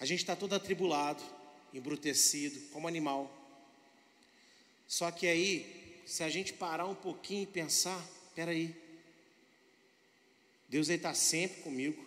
[0.00, 1.22] A gente está todo atribulado
[1.72, 3.30] embrutecido, como animal.
[4.86, 8.04] Só que aí, se a gente parar um pouquinho e pensar,
[8.34, 8.74] peraí,
[10.68, 12.02] Deus está sempre comigo.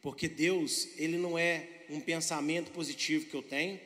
[0.00, 3.80] Porque Deus, Ele não é um pensamento positivo que eu tenho,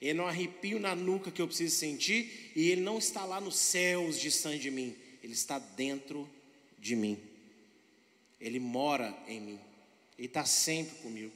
[0.00, 3.24] Ele não é um arrepio na nuca que eu preciso sentir, e Ele não está
[3.24, 6.28] lá nos céus distante de mim, Ele está dentro
[6.78, 7.18] de mim.
[8.40, 9.60] Ele mora em mim,
[10.18, 11.32] Ele está sempre comigo.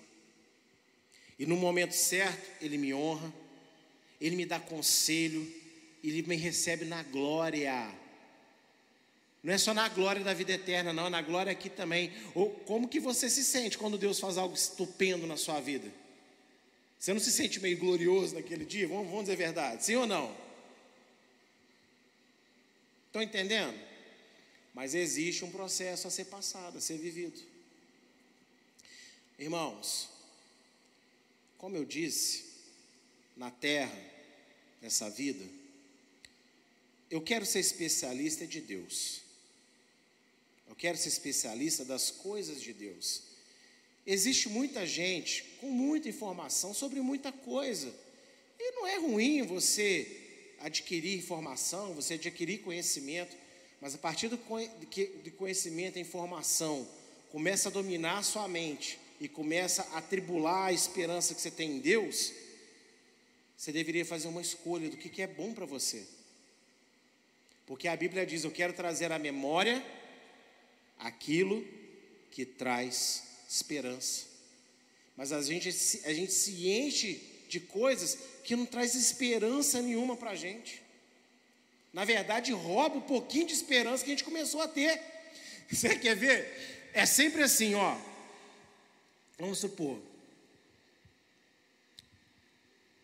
[1.38, 3.32] E no momento certo, Ele me honra,
[4.20, 5.46] Ele me dá conselho,
[6.02, 7.92] Ele me recebe na glória.
[9.42, 12.12] Não é só na glória da vida eterna, não, é na glória aqui também.
[12.34, 15.92] Ou como que você se sente quando Deus faz algo estupendo na sua vida?
[16.98, 18.88] Você não se sente meio glorioso naquele dia?
[18.88, 20.34] Vamos, vamos dizer a verdade, sim ou não?
[23.06, 23.78] Estão entendendo?
[24.74, 27.40] Mas existe um processo a ser passado, a ser vivido.
[29.38, 30.10] Irmãos,
[31.58, 32.44] como eu disse,
[33.36, 33.98] na terra,
[34.80, 35.44] nessa vida,
[37.10, 39.20] eu quero ser especialista de Deus.
[40.68, 43.22] Eu quero ser especialista das coisas de Deus.
[44.06, 47.92] Existe muita gente com muita informação sobre muita coisa.
[48.58, 53.36] E não é ruim você adquirir informação, você adquirir conhecimento,
[53.80, 54.38] mas a partir do
[55.36, 56.88] conhecimento e informação
[57.30, 61.76] começa a dominar a sua mente e começa a tribular a esperança que você tem
[61.76, 62.32] em Deus,
[63.56, 66.06] você deveria fazer uma escolha do que é bom para você.
[67.66, 69.84] Porque a Bíblia diz: Eu quero trazer à memória
[70.98, 71.66] aquilo
[72.30, 74.26] que traz esperança.
[75.16, 75.68] Mas a gente,
[76.04, 80.82] a gente se enche de coisas que não traz esperança nenhuma para a gente.
[81.92, 85.00] Na verdade, rouba um pouquinho de esperança que a gente começou a ter.
[85.72, 86.90] Você quer ver?
[86.92, 87.96] É sempre assim, ó.
[89.38, 90.00] Vamos supor.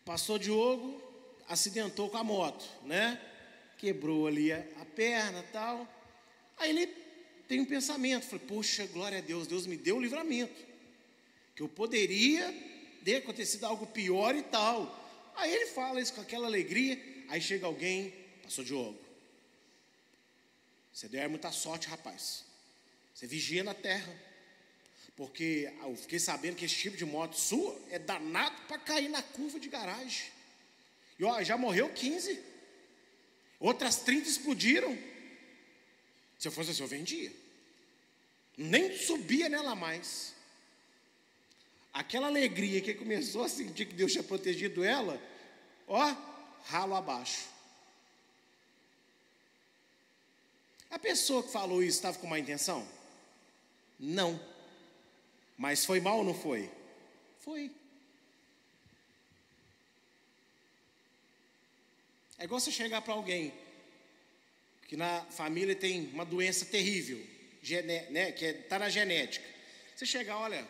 [0.03, 1.01] Pastor Diogo
[1.47, 3.21] acidentou com a moto, né?
[3.77, 5.87] Quebrou ali a, perna tal.
[6.57, 6.87] Aí ele
[7.47, 10.65] tem um pensamento, falei, poxa, glória a Deus, Deus me deu o livramento,
[11.55, 12.51] que eu poderia
[13.03, 14.99] ter acontecido algo pior e tal.
[15.35, 18.13] Aí ele fala isso com aquela alegria, aí chega alguém,
[18.43, 18.97] passou Diogo,
[20.91, 22.45] você deu muita sorte, rapaz,
[23.13, 24.13] você vigia na terra,
[25.15, 29.21] porque eu fiquei sabendo que esse tipo de moto sua é danado para cair na
[29.21, 30.27] curva de garagem.
[31.19, 32.39] E ó, já morreu 15.
[33.59, 34.97] Outras 30 explodiram.
[36.39, 37.43] Se eu fosse assim, eu vendia
[38.57, 40.33] nem subia nela mais.
[41.93, 45.21] Aquela alegria que começou a sentir que Deus tinha protegido ela,
[45.87, 46.15] ó,
[46.65, 47.47] ralo abaixo.
[50.89, 52.87] A pessoa que falou isso estava com má intenção?
[53.99, 54.39] Não.
[55.57, 56.69] Mas foi mal ou não foi?
[57.39, 57.71] Foi.
[62.37, 63.53] É igual você chegar para alguém
[64.87, 67.17] que na família tem uma doença terrível
[68.09, 69.45] né, que está é, na genética.
[69.95, 70.67] Você chegar, olha,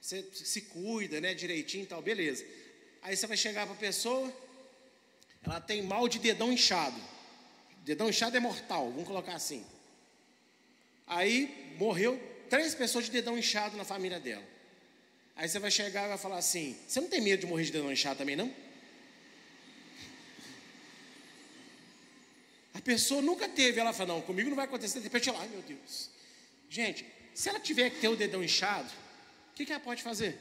[0.00, 2.46] você se cuida, né, direitinho e tal, beleza.
[3.02, 4.32] Aí você vai chegar para a pessoa,
[5.42, 7.00] ela tem mal de dedão inchado.
[7.78, 9.66] Dedão inchado é mortal, vamos colocar assim.
[11.06, 12.20] Aí morreu
[12.54, 14.44] três pessoas de dedão inchado na família dela.
[15.34, 17.72] Aí você vai chegar e vai falar assim: Você não tem medo de morrer de
[17.72, 18.54] dedão inchado também, não?
[22.72, 25.48] A pessoa nunca teve, ela fala, não, comigo não vai acontecer, de repente ela, ai
[25.48, 26.10] meu Deus.
[26.68, 28.88] Gente, se ela tiver que ter o dedão inchado,
[29.50, 30.38] o que, que ela pode fazer?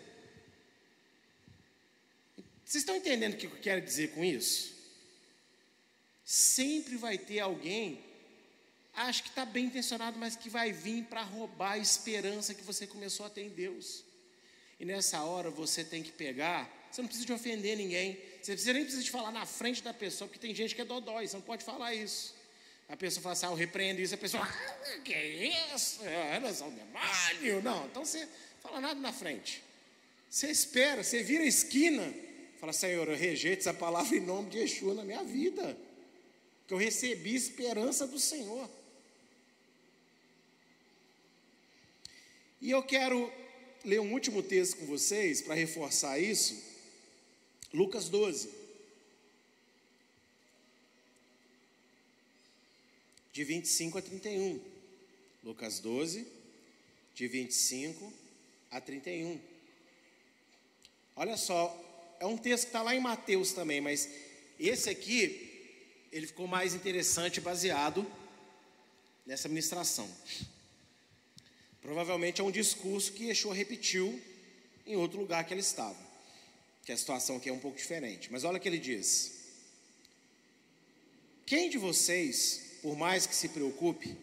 [2.64, 4.74] Vocês estão entendendo o que eu quero dizer com isso?
[6.24, 8.03] Sempre vai ter alguém,
[8.96, 12.86] acho que está bem intencionado, mas que vai vir para roubar a esperança que você
[12.86, 14.04] começou a ter em Deus.
[14.80, 18.84] E nessa hora você tem que pegar, você não precisa de ofender ninguém, você nem
[18.84, 21.41] precisa de falar na frente da pessoa, porque tem gente que é dodói, você não
[21.41, 22.36] pode falar isso.
[22.89, 26.04] A pessoa fala assim, ah, eu repreendo isso, a pessoa, ah, que é isso?
[26.04, 27.62] Elas são demônio.
[27.64, 28.28] Não, então você
[28.62, 29.64] fala nada na frente.
[30.30, 32.14] Você espera, você vira a esquina,
[32.60, 35.78] fala, Senhor, eu rejeito essa palavra em nome de Yeshua na minha vida.
[36.68, 38.70] Que eu recebi esperança do Senhor.
[42.64, 43.30] E eu quero
[43.84, 46.64] ler um último texto com vocês para reforçar isso.
[47.74, 48.49] Lucas 12.
[53.34, 54.61] De 25 a 31.
[55.43, 56.26] Lucas 12,
[57.14, 58.14] de 25
[58.72, 59.38] a 31.
[61.18, 64.07] Olha só, é um texto que está lá em Mateus também, mas
[64.57, 65.68] esse aqui,
[66.14, 68.09] ele ficou mais interessante baseado
[69.26, 70.09] nessa ministração.
[71.84, 74.20] Provavelmente é um discurso que Yeshua repetiu
[74.88, 75.98] em outro lugar que ela estava.
[76.86, 78.30] Que a situação aqui é um pouco diferente.
[78.32, 79.34] Mas olha o que ele diz:
[81.46, 84.16] Quem de vocês, por mais que se preocupe,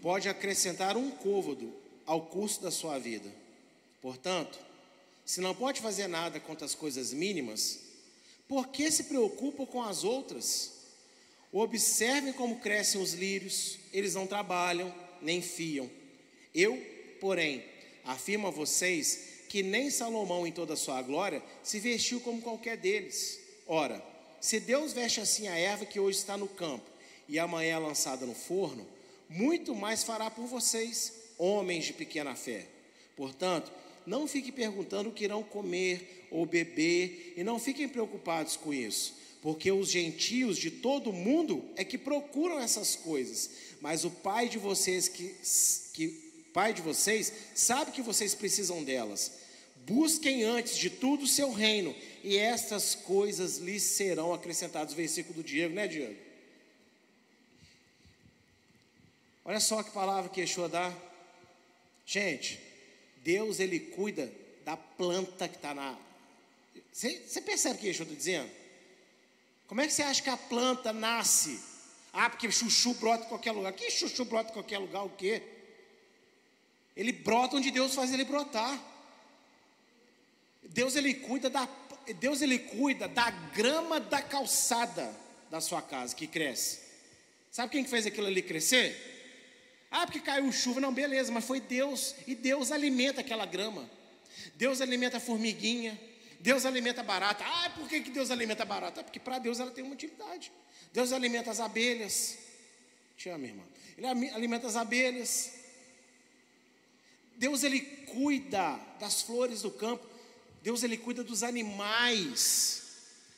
[0.00, 1.74] pode acrescentar um côvado
[2.06, 3.30] ao curso da sua vida?
[4.00, 4.56] Portanto,
[5.24, 7.80] se não pode fazer nada quanto às coisas mínimas,
[8.46, 10.72] por que se preocupa com as outras?
[11.52, 15.90] Observem como crescem os lírios, eles não trabalham, nem fiam.
[16.56, 16.82] Eu,
[17.20, 17.62] porém,
[18.02, 22.78] afirmo a vocês que nem Salomão, em toda a sua glória, se vestiu como qualquer
[22.78, 23.38] deles.
[23.66, 24.02] Ora,
[24.40, 26.90] se Deus veste assim a erva que hoje está no campo
[27.28, 28.86] e amanhã é lançada no forno,
[29.28, 32.66] muito mais fará por vocês, homens de pequena fé.
[33.14, 33.70] Portanto,
[34.06, 39.14] não fiquem perguntando o que irão comer ou beber, e não fiquem preocupados com isso,
[39.42, 43.50] porque os gentios de todo mundo é que procuram essas coisas,
[43.80, 45.34] mas o Pai de vocês que,
[45.92, 46.25] que
[46.56, 49.30] Pai de vocês sabe que vocês precisam delas.
[49.86, 51.94] Busquem antes de tudo o seu reino,
[52.24, 54.94] e estas coisas lhes serão acrescentadas.
[54.94, 56.16] Versículo do Diego, né, Diego?
[59.44, 60.96] Olha só que palavra que Yeshua dá.
[62.06, 62.58] Gente,
[63.18, 64.32] Deus ele cuida
[64.64, 65.94] da planta que está na.
[66.90, 68.50] Você, percebe o que eu estou dizendo?
[69.66, 71.60] Como é que você acha que a planta nasce?
[72.14, 73.74] Ah, porque chuchu brota em qualquer lugar.
[73.74, 75.04] Que chuchu brota em qualquer lugar?
[75.04, 75.55] O quê?
[76.96, 78.80] Ele brota onde Deus faz ele brotar.
[80.62, 81.68] Deus ele cuida da
[82.20, 85.12] Deus ele cuida da grama da calçada
[85.50, 86.80] da sua casa que cresce.
[87.50, 89.14] Sabe quem fez aquilo ali crescer?
[89.90, 90.80] Ah, porque caiu chuva.
[90.80, 92.14] Não, beleza, mas foi Deus.
[92.26, 93.88] E Deus alimenta aquela grama.
[94.54, 95.98] Deus alimenta a formiguinha.
[96.38, 97.44] Deus alimenta a barata.
[97.44, 99.02] Ah, por que, que Deus alimenta a barata?
[99.02, 100.52] Porque para Deus ela tem uma utilidade.
[100.92, 102.38] Deus alimenta as abelhas.
[103.16, 103.62] Te amo, irmã.
[103.96, 105.52] Ele alimenta as abelhas.
[107.36, 110.06] Deus ele cuida das flores do campo.
[110.62, 112.82] Deus ele cuida dos animais.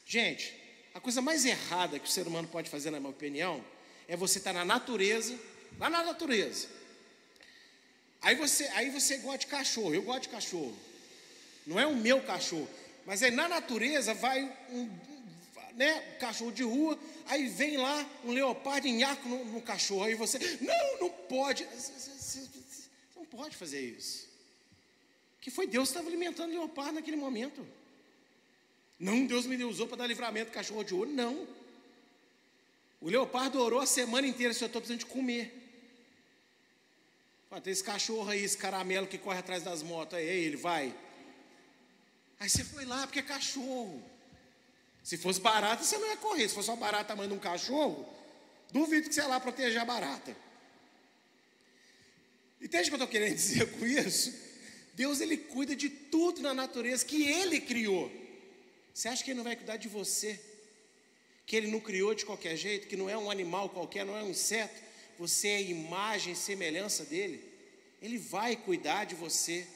[0.06, 0.54] Gente,
[0.94, 3.64] a coisa mais errada que o ser humano pode fazer, na minha opinião,
[4.06, 5.38] é você estar na natureza
[5.78, 6.68] lá na natureza.
[8.22, 10.76] Aí você, aí você gosta de cachorro, eu gosto de cachorro.
[11.66, 12.68] Não é o meu cachorro,
[13.04, 14.90] mas aí na natureza vai um,
[15.74, 20.14] né, um cachorro de rua, aí vem lá um leopardo em no, no cachorro, aí
[20.14, 22.48] você, não, não pode, você, você,
[23.30, 24.28] pode fazer isso.
[25.40, 27.66] Que foi Deus que estava alimentando o leopardo naquele momento.
[28.98, 31.46] Não, Deus me usou para dar livramento cachorro de ouro, não.
[33.00, 35.54] O leopardo orou a semana inteira, se eu estou precisando de comer.
[37.62, 40.94] Tem esse cachorro aí, esse caramelo que corre atrás das motos aí, ele vai.
[42.38, 44.02] Aí você foi lá porque é cachorro.
[45.02, 46.48] Se fosse barata, você não ia correr.
[46.48, 48.06] Se fosse uma barata tamanho de um cachorro,
[48.70, 50.36] duvido que você ia lá proteger a barata.
[52.60, 54.34] Entende o que eu estou querendo dizer com isso?
[54.94, 58.10] Deus ele cuida de tudo na natureza que Ele criou.
[58.92, 60.40] Você acha que Ele não vai cuidar de você?
[61.46, 62.88] Que Ele não criou de qualquer jeito?
[62.88, 64.88] Que não é um animal qualquer, não é um inseto?
[65.18, 67.44] você é imagem e semelhança dele,
[68.00, 69.66] ele vai cuidar de você.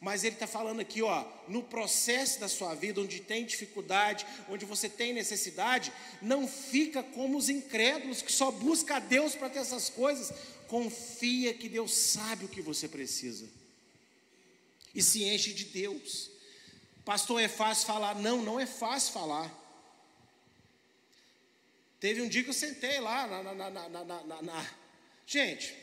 [0.00, 4.64] Mas ele está falando aqui, ó, no processo da sua vida, onde tem dificuldade, onde
[4.64, 9.58] você tem necessidade, não fica como os incrédulos que só busca a Deus para ter
[9.58, 10.32] essas coisas.
[10.70, 13.44] Confia que Deus sabe o que você precisa.
[14.94, 16.30] E se enche de Deus.
[17.04, 18.14] Pastor, é fácil falar?
[18.14, 19.52] Não, não é fácil falar.
[21.98, 24.70] Teve um dia que eu sentei lá na, na, na, na
[25.26, 25.74] Gente,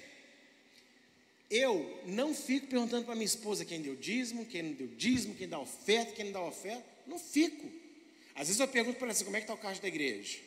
[1.52, 5.50] eu não fico perguntando para minha esposa quem deu dízimo, quem não deu dízimo, quem
[5.50, 6.86] dá oferta, quem não dá oferta.
[7.06, 7.70] Não fico.
[8.34, 10.40] Às vezes eu pergunto para ela assim, como é que está o caixa da igreja?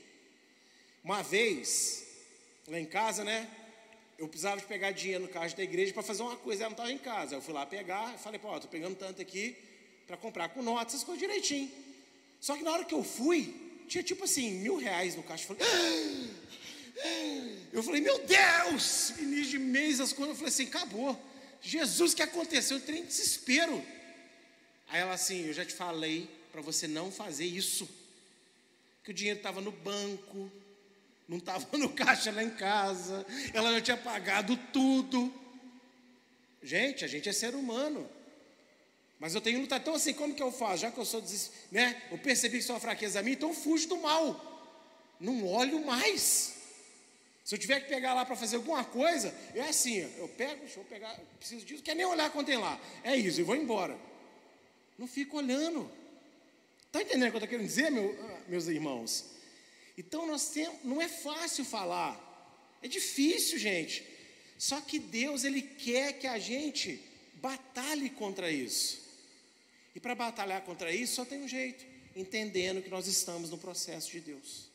[1.05, 2.07] Uma vez,
[2.67, 3.60] lá em casa, né?
[4.21, 6.75] Eu precisava de pegar dinheiro no caixa da igreja para fazer uma coisa, ela não
[6.75, 7.37] estava em casa.
[7.37, 9.57] Eu fui lá pegar, falei, pô, estou pegando tanto aqui
[10.07, 11.73] para comprar com notas, essas coisas direitinho.
[12.39, 15.51] Só que na hora que eu fui, tinha tipo assim, mil reais no caixa.
[15.51, 16.31] Eu falei!
[17.73, 21.19] Eu falei, meu Deus, início de mês, as coisas, eu falei assim, acabou.
[21.63, 22.77] Jesus, o que aconteceu?
[22.77, 23.83] Eu entrei em desespero.
[24.89, 27.89] Aí ela assim, eu já te falei para você não fazer isso.
[29.03, 30.53] Que o dinheiro estava no banco,
[31.31, 33.25] não estava no caixa lá em casa,
[33.55, 35.33] ela já tinha pagado tudo.
[36.61, 38.11] Gente, a gente é ser humano.
[39.17, 39.79] Mas eu tenho que lutar.
[39.79, 40.79] Então, assim, como que eu faço?
[40.79, 41.53] Já que eu sou des...
[41.71, 42.03] né?
[42.11, 44.75] Eu percebi que isso é uma fraqueza minha, então fujo do mal.
[45.21, 46.57] Não olho mais.
[47.45, 50.81] Se eu tiver que pegar lá para fazer alguma coisa, é assim, eu pego, deixa
[50.81, 52.79] eu pegar, preciso disso, quer nem olhar quanto tem lá.
[53.05, 53.97] É isso, e vou embora.
[54.99, 55.89] Não fico olhando.
[56.87, 59.40] Está entendendo o que eu estou querendo dizer, meu, ah, meus irmãos?
[60.01, 62.19] Então nós temos, não é fácil falar.
[62.81, 64.03] É difícil, gente.
[64.57, 66.99] Só que Deus, Ele quer que a gente
[67.35, 68.99] batalhe contra isso.
[69.95, 71.85] E para batalhar contra isso só tem um jeito,
[72.17, 74.71] entendendo que nós estamos no processo de Deus.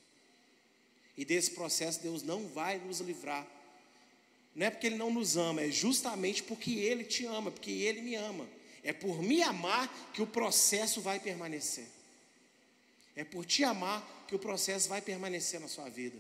[1.18, 3.48] E desse processo Deus não vai nos livrar.
[4.54, 8.02] Não é porque Ele não nos ama, é justamente porque Ele te ama, porque Ele
[8.02, 8.48] me ama.
[8.84, 11.95] É por me amar que o processo vai permanecer.
[13.16, 16.18] É por te amar que o processo vai permanecer na sua vida.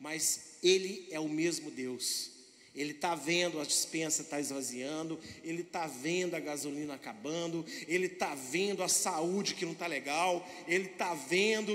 [0.00, 2.30] Mas Ele é o mesmo Deus.
[2.74, 8.06] Ele está vendo a dispensa estar tá esvaziando, ele está vendo a gasolina acabando, ele
[8.06, 11.72] está vendo a saúde que não está legal, ele está vendo,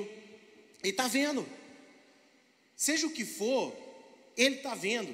[0.82, 1.46] ele está vendo.
[2.78, 3.76] Seja o que for,
[4.38, 5.14] ele está vendo.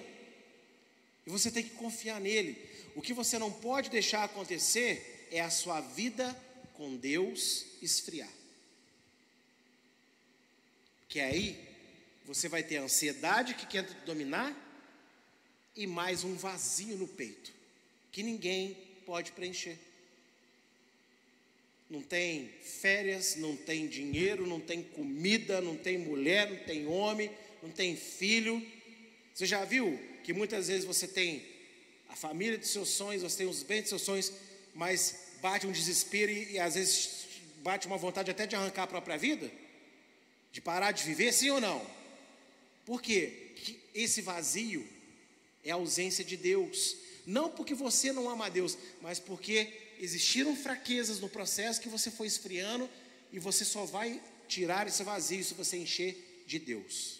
[1.25, 2.55] E você tem que confiar nele.
[2.95, 6.39] O que você não pode deixar acontecer é a sua vida
[6.73, 8.38] com Deus esfriar.
[11.09, 11.59] Que aí
[12.23, 14.55] você vai ter ansiedade que quer dominar
[15.75, 17.51] e mais um vazio no peito
[18.11, 19.75] que ninguém pode preencher.
[21.89, 27.31] Não tem férias, não tem dinheiro, não tem comida, não tem mulher, não tem homem,
[27.63, 28.63] não tem filho.
[29.33, 31.43] Você já viu que muitas vezes você tem
[32.07, 34.31] a família dos seus sonhos, você tem os bens dos seus sonhos,
[34.75, 37.25] mas bate um desespero e, e às vezes
[37.63, 39.49] bate uma vontade até de arrancar a própria vida?
[40.51, 41.85] De parar de viver, sim ou não?
[42.85, 43.51] Por quê?
[43.55, 44.87] Que esse vazio
[45.63, 46.95] é a ausência de Deus.
[47.25, 52.09] Não porque você não ama a Deus, mas porque existiram fraquezas no processo que você
[52.09, 52.89] foi esfriando
[53.31, 57.19] e você só vai tirar esse vazio se você encher de Deus.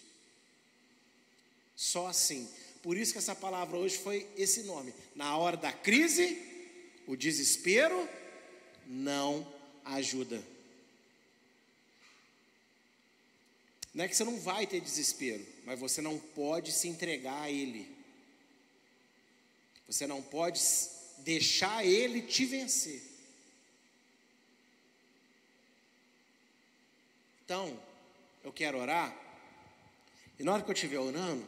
[1.76, 2.48] Só assim.
[2.82, 4.92] Por isso que essa palavra hoje foi esse nome.
[5.14, 6.42] Na hora da crise,
[7.06, 8.08] o desespero
[8.86, 9.46] não
[9.84, 10.42] ajuda.
[13.92, 17.50] Não é que você não vai ter desespero, mas você não pode se entregar a
[17.50, 17.88] ele.
[19.86, 20.60] Você não pode
[21.18, 23.02] deixar ele te vencer.
[27.44, 27.78] Então,
[28.44, 29.16] eu quero orar.
[30.38, 31.46] E na hora que eu estiver orando,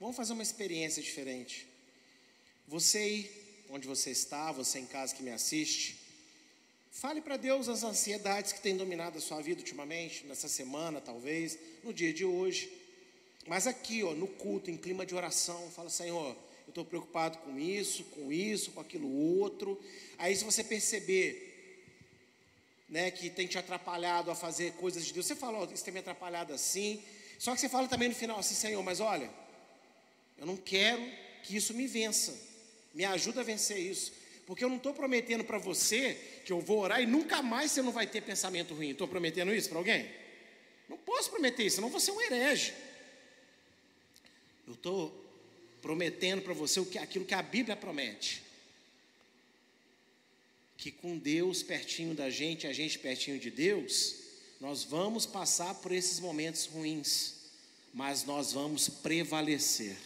[0.00, 1.66] Vamos fazer uma experiência diferente.
[2.68, 5.97] Você aí, onde você está, você em casa que me assiste,
[6.98, 11.56] fale para Deus as ansiedades que têm dominado a sua vida ultimamente, nessa semana, talvez,
[11.84, 12.72] no dia de hoje.
[13.46, 16.36] Mas aqui, ó, no culto, em clima de oração, fala, Senhor,
[16.66, 19.80] eu estou preocupado com isso, com isso, com aquilo outro.
[20.18, 21.84] Aí, se você perceber
[22.88, 25.94] né, que tem te atrapalhado a fazer coisas de Deus, você fala, ó, isso tem
[25.94, 27.00] me atrapalhado assim.
[27.38, 29.30] Só que você fala também no final assim, Senhor, mas olha,
[30.36, 31.08] eu não quero
[31.44, 32.36] que isso me vença.
[32.92, 34.12] Me ajuda a vencer isso.
[34.48, 37.82] Porque eu não estou prometendo para você que eu vou orar e nunca mais você
[37.82, 38.92] não vai ter pensamento ruim.
[38.92, 40.10] Estou prometendo isso para alguém?
[40.88, 42.72] Não posso prometer isso, senão você é um herege.
[44.66, 45.14] Eu estou
[45.82, 48.42] prometendo para você aquilo que a Bíblia promete.
[50.78, 54.14] Que com Deus pertinho da gente, a gente pertinho de Deus,
[54.58, 57.34] nós vamos passar por esses momentos ruins,
[57.92, 59.98] mas nós vamos prevalecer.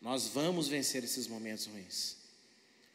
[0.00, 2.14] Nós vamos vencer esses momentos ruins.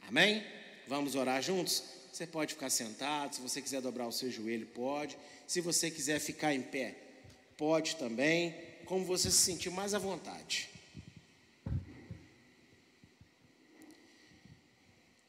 [0.07, 0.41] Amém?
[0.87, 1.99] Vamos orar juntos?
[2.11, 5.17] Você pode ficar sentado, se você quiser dobrar o seu joelho, pode.
[5.47, 6.95] Se você quiser ficar em pé,
[7.57, 8.53] pode também,
[8.85, 10.69] como você se sentir mais à vontade.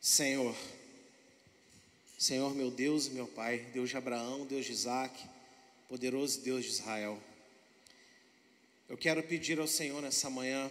[0.00, 0.56] Senhor,
[2.18, 5.24] Senhor meu Deus e meu Pai, Deus de Abraão, Deus de Isaac,
[5.88, 7.22] poderoso Deus de Israel.
[8.88, 10.68] Eu quero pedir ao Senhor nessa manhã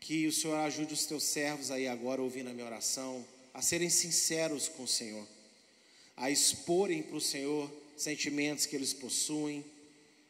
[0.00, 3.22] que o Senhor ajude os teus servos aí agora, ouvindo a minha oração,
[3.56, 5.26] a serem sinceros com o Senhor,
[6.14, 9.64] a exporem para o Senhor sentimentos que eles possuem,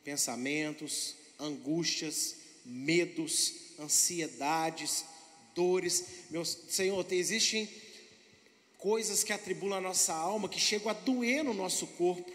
[0.05, 5.05] pensamentos, angústias, medos, ansiedades,
[5.57, 6.05] dores.
[6.31, 7.69] Meu Senhor, existem
[8.79, 12.31] coisas que atribulam a nossa alma, que chegam a doer no nosso corpo,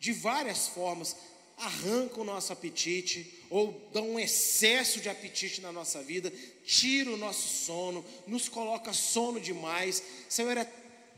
[0.00, 1.14] de várias formas
[1.56, 6.32] arranca o nosso apetite, ou dão um excesso de apetite na nossa vida,
[6.64, 10.02] tira o nosso sono, nos coloca sono demais.
[10.28, 10.70] Senhor, é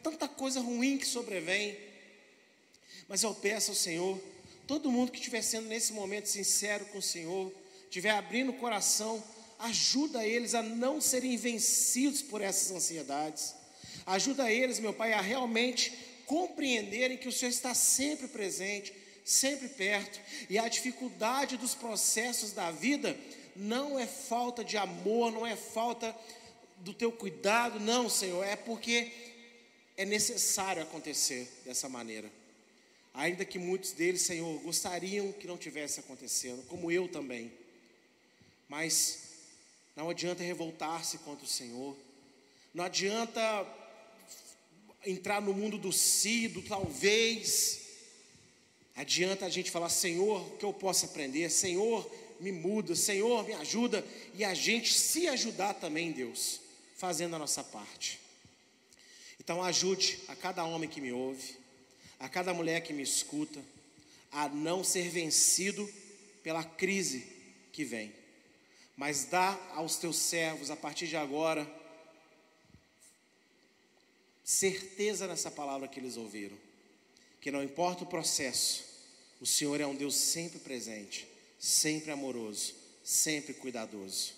[0.02, 1.76] tanta coisa ruim que sobrevém.
[3.08, 4.20] Mas eu peço ao Senhor,
[4.66, 7.52] todo mundo que estiver sendo nesse momento sincero com o Senhor,
[7.84, 9.22] estiver abrindo o coração,
[9.58, 13.54] ajuda eles a não serem vencidos por essas ansiedades.
[14.06, 15.92] Ajuda eles, meu Pai, a realmente
[16.26, 18.92] compreenderem que o Senhor está sempre presente,
[19.28, 20.18] sempre perto.
[20.48, 23.14] E a dificuldade dos processos da vida
[23.54, 26.16] não é falta de amor, não é falta
[26.78, 29.12] do teu cuidado, não, Senhor, é porque
[29.98, 32.30] é necessário acontecer dessa maneira.
[33.12, 37.52] Ainda que muitos deles, Senhor, gostariam que não tivesse acontecendo, como eu também.
[38.66, 39.24] Mas
[39.94, 41.94] não adianta revoltar-se contra o Senhor.
[42.72, 43.40] Não adianta
[45.04, 47.87] entrar no mundo do si, do talvez.
[48.98, 51.48] Adianta a gente falar, Senhor, que eu posso aprender?
[51.50, 52.04] Senhor,
[52.40, 56.60] me muda, Senhor, me ajuda, e a gente se ajudar também, Deus,
[56.96, 58.18] fazendo a nossa parte.
[59.38, 61.56] Então, ajude a cada homem que me ouve,
[62.18, 63.64] a cada mulher que me escuta,
[64.32, 65.88] a não ser vencido
[66.42, 67.24] pela crise
[67.70, 68.12] que vem,
[68.96, 71.64] mas dá aos teus servos, a partir de agora,
[74.42, 76.58] certeza nessa palavra que eles ouviram,
[77.40, 78.87] que não importa o processo,
[79.40, 81.28] o Senhor é um Deus sempre presente,
[81.58, 82.74] sempre amoroso,
[83.04, 84.32] sempre cuidadoso,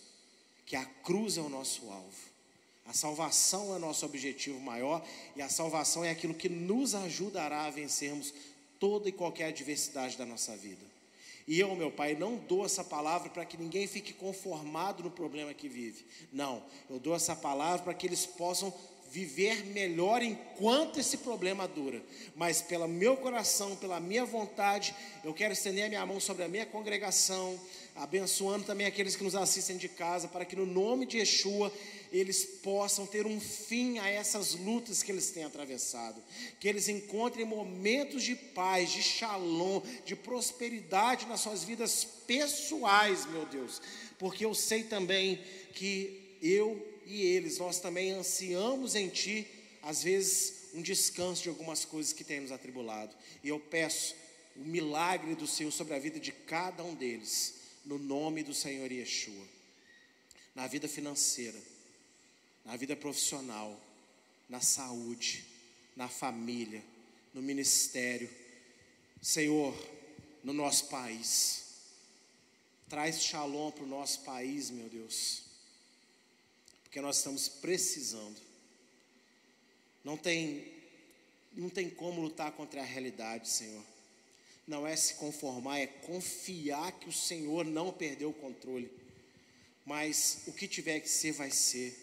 [0.66, 2.30] que a cruz é o nosso alvo.
[2.86, 7.70] A salvação é nosso objetivo maior e a salvação é aquilo que nos ajudará a
[7.70, 8.34] vencermos
[8.80, 10.84] toda e qualquer adversidade da nossa vida.
[11.46, 15.52] E eu, meu Pai, não dou essa palavra para que ninguém fique conformado no problema
[15.54, 16.04] que vive.
[16.32, 18.72] Não, eu dou essa palavra para que eles possam
[19.10, 22.00] viver melhor enquanto esse problema dura.
[22.36, 24.94] Mas pelo meu coração, pela minha vontade,
[25.24, 27.58] eu quero estender a minha mão sobre a minha congregação,
[27.96, 31.72] abençoando também aqueles que nos assistem de casa, para que no nome de Yeshua
[32.12, 36.22] eles possam ter um fim a essas lutas que eles têm atravessado,
[36.58, 43.44] que eles encontrem momentos de paz, de shalom, de prosperidade nas suas vidas pessoais, meu
[43.46, 43.82] Deus,
[44.18, 45.40] porque eu sei também
[45.72, 49.46] que eu e eles, nós também ansiamos em Ti,
[49.82, 53.14] às vezes, um descanso de algumas coisas que temos atribulado.
[53.42, 54.14] E eu peço
[54.56, 58.90] o milagre do Senhor sobre a vida de cada um deles, no nome do Senhor
[58.90, 59.44] Yeshua.
[60.54, 61.58] Na vida financeira,
[62.64, 63.80] na vida profissional,
[64.48, 65.44] na saúde,
[65.96, 66.82] na família,
[67.34, 68.30] no ministério.
[69.22, 69.74] Senhor,
[70.42, 71.64] no nosso país.
[72.88, 75.49] Traz shalom para o nosso país, meu Deus
[76.90, 78.36] porque nós estamos precisando.
[80.02, 80.66] Não tem,
[81.52, 83.84] não tem como lutar contra a realidade, Senhor.
[84.66, 88.90] Não é se conformar, é confiar que o Senhor não perdeu o controle.
[89.86, 91.96] Mas o que tiver que ser, vai ser.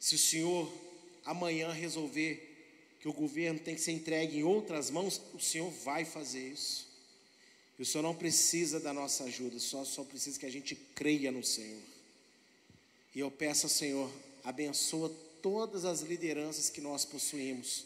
[0.00, 0.72] Se o Senhor
[1.24, 6.04] amanhã resolver que o governo tem que ser entregue em outras mãos, o Senhor vai
[6.04, 6.88] fazer isso.
[7.78, 11.30] E o Senhor não precisa da nossa ajuda, só, só precisa que a gente creia
[11.30, 11.91] no Senhor.
[13.14, 14.10] E eu peço ao Senhor,
[14.42, 15.10] abençoa
[15.42, 17.84] todas as lideranças que nós possuímos,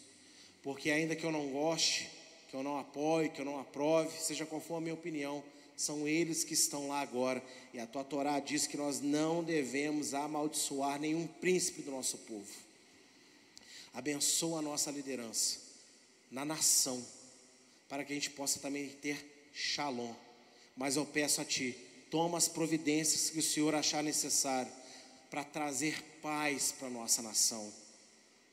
[0.62, 2.08] porque ainda que eu não goste,
[2.48, 5.42] que eu não apoie, que eu não aprove, seja qual for a minha opinião,
[5.76, 7.42] são eles que estão lá agora.
[7.74, 12.50] E a tua Torá diz que nós não devemos amaldiçoar nenhum príncipe do nosso povo.
[13.92, 15.58] Abençoa a nossa liderança
[16.30, 17.04] na nação,
[17.88, 20.14] para que a gente possa também ter shalom.
[20.76, 21.76] Mas eu peço a ti,
[22.10, 24.70] toma as providências que o Senhor achar necessário
[25.37, 27.70] para trazer paz para a nossa nação,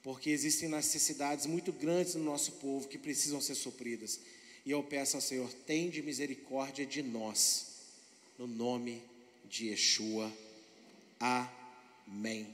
[0.04, 4.20] porque existem necessidades muito grandes no nosso povo que precisam ser supridas.
[4.66, 7.68] E eu peço ao Senhor, tende misericórdia de nós,
[8.38, 9.02] no nome
[9.50, 10.30] de Yeshua.
[11.22, 12.54] Amém.